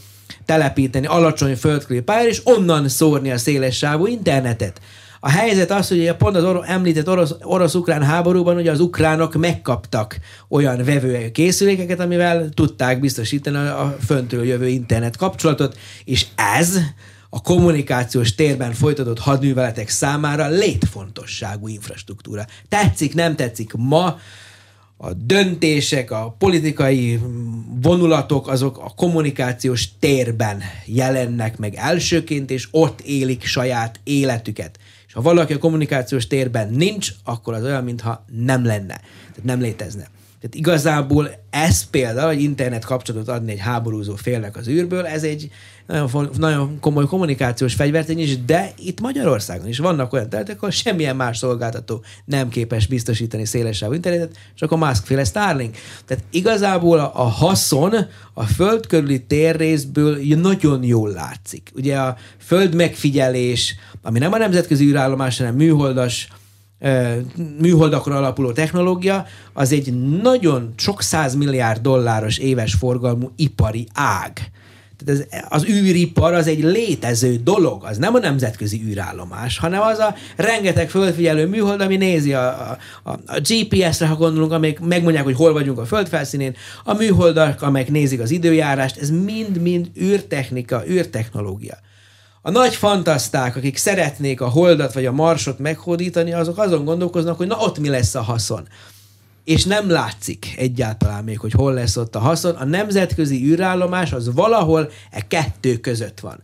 [0.44, 4.80] telepíteni alacsony földkörüli pályára, és onnan szórni a széles sávú internetet.
[5.20, 10.18] A helyzet az, hogy pont az or- említett orosz, orosz-ukrán háborúban ugye az ukránok megkaptak
[10.48, 16.26] olyan vevő készülékeket, amivel tudták biztosítani a, a föntről jövő internet kapcsolatot, és
[16.58, 16.78] ez
[17.30, 22.46] a kommunikációs térben folytatott hadműveletek számára létfontosságú infrastruktúra.
[22.68, 24.18] Tetszik, nem tetszik ma,
[25.00, 27.20] a döntések, a politikai
[27.82, 34.78] vonulatok, azok a kommunikációs térben jelennek meg elsőként, és ott élik saját életüket.
[35.06, 39.00] És ha valaki a kommunikációs térben nincs, akkor az olyan, mintha nem lenne.
[39.28, 40.10] Tehát nem létezne.
[40.40, 45.50] Tehát igazából ez például, hogy internet kapcsolatot adni egy háborúzó félnek az űrből, ez egy
[45.88, 51.16] nagyon, nagyon komoly kommunikációs fegyvertény is, de itt Magyarországon is vannak olyan területek, ahol semmilyen
[51.16, 55.76] más szolgáltató nem képes biztosítani szélesávú internetet, csak a Musk-féle Starlink.
[56.04, 57.94] Tehát igazából a, a haszon
[58.34, 61.70] a föld körüli térrészből nagyon jól látszik.
[61.74, 66.28] Ugye a föld megfigyelés, ami nem a nemzetközi űrállomás, hanem műholdas
[67.58, 71.02] műholdakra alapuló technológia, az egy nagyon sok
[71.36, 74.50] milliárd dolláros éves forgalmú ipari ág.
[75.04, 79.98] Tehát ez, az űripar az egy létező dolog, az nem a nemzetközi űrállomás, hanem az
[79.98, 85.36] a rengeteg földfigyelő műhold, ami nézi a, a, a, GPS-re, ha gondolunk, amelyek megmondják, hogy
[85.36, 91.78] hol vagyunk a föld felszínén, a műholdak, amelyek nézik az időjárást, ez mind-mind űrtechnika, űrtechnológia.
[92.42, 97.46] A nagy fantaszták, akik szeretnék a holdat vagy a marsot meghódítani, azok azon gondolkoznak, hogy
[97.46, 98.68] na ott mi lesz a haszon.
[99.48, 102.54] És nem látszik egyáltalán még, hogy hol lesz ott a haszon.
[102.54, 106.42] A nemzetközi űrállomás az valahol e kettő között van.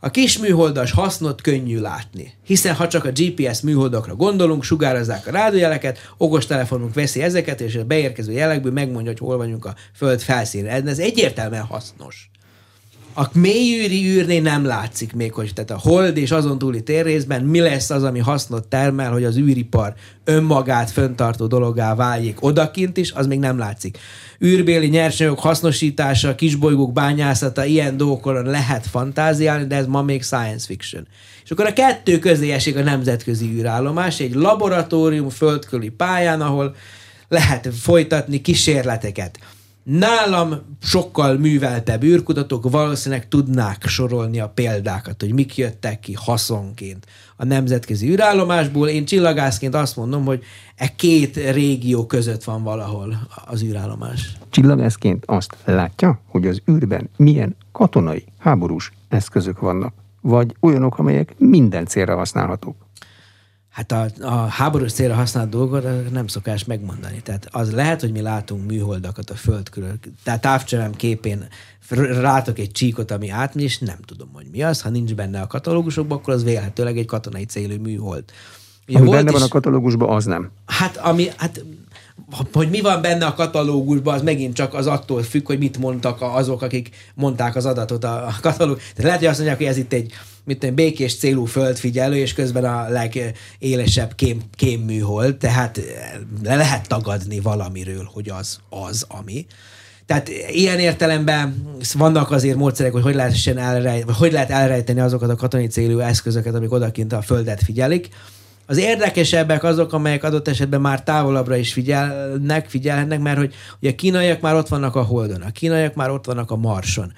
[0.00, 5.30] A kis műholdas hasznot könnyű látni, hiszen ha csak a GPS műholdakra gondolunk, sugározzák a
[5.30, 10.86] rádiójeleket, okostelefonunk veszi ezeket, és a beérkező jelekből megmondja, hogy hol vagyunk a föld felszínén.
[10.86, 12.30] Ez egyértelműen hasznos
[13.14, 17.60] a mélyűri űrnél nem látszik még, hogy tehát a hold és azon túli térrészben mi
[17.60, 19.94] lesz az, ami hasznot termel, hogy az űripar
[20.24, 23.98] önmagát föntartó dologá váljék odakint is, az még nem látszik.
[24.44, 31.06] űrbéli nyersanyagok hasznosítása, kisbolygók bányászata, ilyen dolgokon lehet fantáziálni, de ez ma még science fiction.
[31.44, 36.74] És akkor a kettő közé esik a nemzetközi űrállomás, egy laboratórium földközi pályán, ahol
[37.28, 39.38] lehet folytatni kísérleteket
[39.84, 47.06] Nálam sokkal műveltebb űrkutatók valószínűleg tudnák sorolni a példákat, hogy mik jöttek ki haszonként
[47.36, 48.88] a nemzetközi űrállomásból.
[48.88, 50.42] Én csillagászként azt mondom, hogy
[50.76, 54.32] e két régió között van valahol az űrállomás.
[54.50, 61.86] Csillagászként azt látja, hogy az űrben milyen katonai, háborús eszközök vannak, vagy olyanok, amelyek minden
[61.86, 62.83] célra használhatók.
[63.74, 67.20] Hát a, a háborús célra használt dolgot nem szokás megmondani.
[67.22, 69.92] Tehát az lehet, hogy mi látunk műholdakat a föld körül.
[70.24, 71.48] Tehát távcserem képén
[72.20, 74.80] látok egy csíkot, ami átmegy, és nem tudom, hogy mi az.
[74.80, 78.24] Ha nincs benne a katalógusokban, akkor az véletőleg egy katonai célú műhold.
[78.88, 80.50] Ugye ami benne is, van a katalógusban, az nem.
[80.66, 81.64] Hát, ami, hát
[82.52, 86.18] hogy mi van benne a katalógusban, az megint csak az attól függ, hogy mit mondtak
[86.20, 88.82] azok, akik mondták az adatot a katalógus.
[88.82, 90.12] Tehát lehet, hogy azt mondják, hogy ez itt egy
[90.44, 95.80] mit tudom, békés célú földfigyelő, és közben a legélesebb kém, kémműhold, tehát
[96.42, 99.46] le lehet tagadni valamiről, hogy az az, ami.
[100.06, 105.30] Tehát ilyen értelemben vannak azért módszerek, hogy hogy, lehessen elrejt, vagy hogy lehet elrejteni azokat
[105.30, 108.08] a katonai célú eszközöket, amik odakint a földet figyelik.
[108.66, 113.94] Az érdekesebbek azok, amelyek adott esetben már távolabbra is figyelnek, figyelhetnek, mert hogy ugye a
[113.94, 117.12] kínaiak már ott vannak a Holdon, a kínaiak már ott vannak a Marson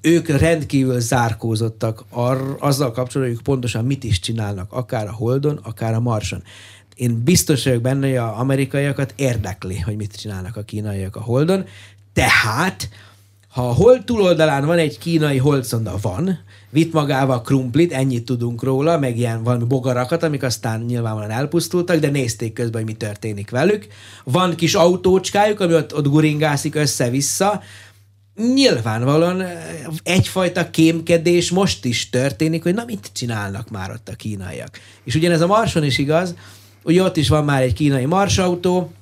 [0.00, 5.94] ők rendkívül zárkózottak ar, azzal kapcsolatban, hogy pontosan mit is csinálnak, akár a Holdon, akár
[5.94, 6.42] a Marson.
[6.94, 11.64] Én biztos vagyok benne, hogy az amerikaiakat érdekli, hogy mit csinálnak a kínaiak a Holdon,
[12.12, 12.88] tehát
[13.54, 16.38] Ha a hold túloldalán van egy kínai holdszonda, van,
[16.70, 22.08] vitt magával krumplit, ennyit tudunk róla, meg ilyen valami bogarakat, amik aztán nyilvánvalóan elpusztultak, de
[22.08, 23.86] nézték közben, hogy mi történik velük.
[24.24, 27.62] Van kis autócskájuk, ami ott, ott guringászik össze-vissza,
[28.36, 29.42] nyilvánvalóan
[30.02, 34.80] egyfajta kémkedés most is történik, hogy na mit csinálnak már ott a kínaiak.
[35.04, 36.34] És ugyanez a Marson is igaz,
[36.82, 38.92] ugye ott is van már egy kínai marsautó,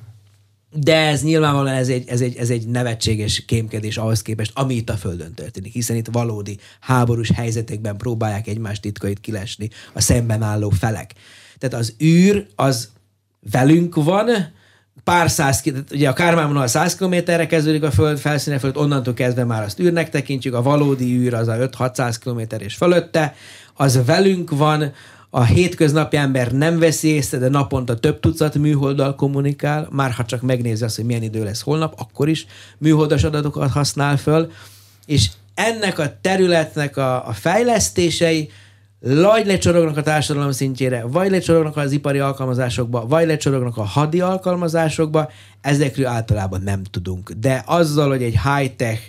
[0.74, 4.90] de ez nyilvánvalóan ez egy, ez, egy, ez egy nevetséges kémkedés ahhoz képest, ami itt
[4.90, 10.70] a Földön történik, hiszen itt valódi háborús helyzetekben próbálják egymás titkait kilesni a szemben álló
[10.70, 11.14] felek.
[11.58, 12.90] Tehát az űr az
[13.50, 14.28] velünk van,
[15.04, 19.62] pár száz, ugye a Kármán 100 kilométerre kezdődik a föld felszíne fölött, onnantól kezdve már
[19.62, 23.34] azt űrnek tekintjük, a valódi űr az a 5-600 kilométer és fölötte,
[23.74, 24.92] az velünk van,
[25.34, 30.40] a hétköznapi ember nem veszi észre, de naponta több tucat műholddal kommunikál, már ha csak
[30.40, 32.46] megnézi azt, hogy milyen idő lesz holnap, akkor is
[32.78, 34.50] műholdas adatokat használ föl,
[35.06, 38.50] és ennek a területnek a, a fejlesztései
[39.04, 45.30] vagy lecsorognak a társadalom szintjére, vagy lecsorognak az ipari alkalmazásokba, vagy lecsorognak a hadi alkalmazásokba,
[45.60, 47.30] ezekről általában nem tudunk.
[47.30, 49.00] De azzal, hogy egy high-tech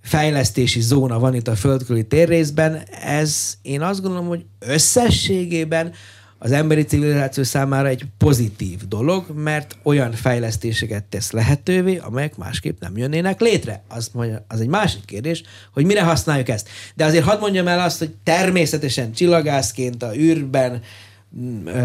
[0.00, 5.92] fejlesztési zóna van itt a földkörüli térrészben, ez én azt gondolom, hogy összességében
[6.38, 12.96] az emberi civilizáció számára egy pozitív dolog, mert olyan fejlesztéseket tesz lehetővé, amelyek másképp nem
[12.96, 13.82] jönnének létre.
[13.88, 14.10] Az,
[14.48, 16.68] az egy másik kérdés, hogy mire használjuk ezt.
[16.94, 20.80] De azért hadd mondjam el azt, hogy természetesen csillagászként a űrben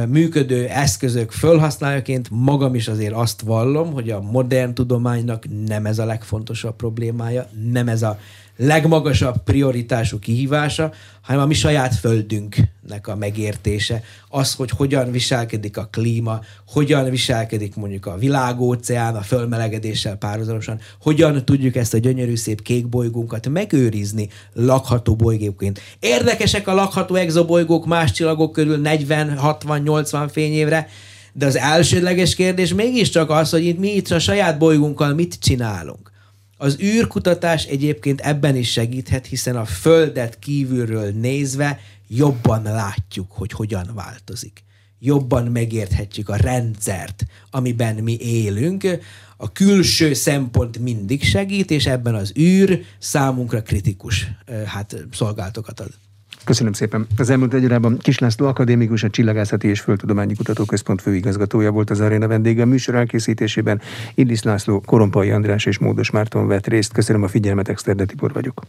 [0.08, 6.06] működő eszközök fölhasználóként magam is azért azt vallom, hogy a modern tudománynak nem ez a
[6.06, 8.20] legfontosabb problémája, nem ez a
[8.58, 10.92] legmagasabb prioritású kihívása,
[11.22, 14.04] hanem a mi saját földünknek a megértése.
[14.30, 21.46] Az, hogy hogyan viselkedik a klíma, hogyan viselkedik mondjuk a világóceán a fölmelegedéssel párhuzamosan, hogyan
[21.46, 25.82] tudjuk ezt a gyönyörű szép kék bolygónkat megőrizni lakható bolygóként.
[26.00, 30.88] Érdekesek a lakható exobolygók más csillagok körül 40, 60, 80 fényévre,
[31.34, 36.13] de az elsődleges kérdés mégiscsak az, hogy itt mi itt a saját bolygónkkal mit csinálunk.
[36.58, 43.92] Az űrkutatás egyébként ebben is segíthet, hiszen a Földet kívülről nézve jobban látjuk, hogy hogyan
[43.94, 44.64] változik.
[45.00, 48.88] Jobban megérthetjük a rendszert, amiben mi élünk.
[49.38, 54.28] A külső szempont mindig segít, és ebben az űr számunkra kritikus
[54.66, 55.94] hát, szolgáltokat ad.
[56.44, 57.08] Köszönöm szépen.
[57.18, 62.00] Az elmúlt egy órában Kis László akadémikus, a Csillagászati és Földtudományi Kutatóközpont főigazgatója volt az
[62.00, 62.62] aréna vendége.
[62.62, 63.82] A műsor elkészítésében
[64.16, 66.94] Illis László, Korompai András és Módos Márton vett részt.
[66.94, 68.62] Köszönöm a figyelmet, Exterde Tibor vagyok.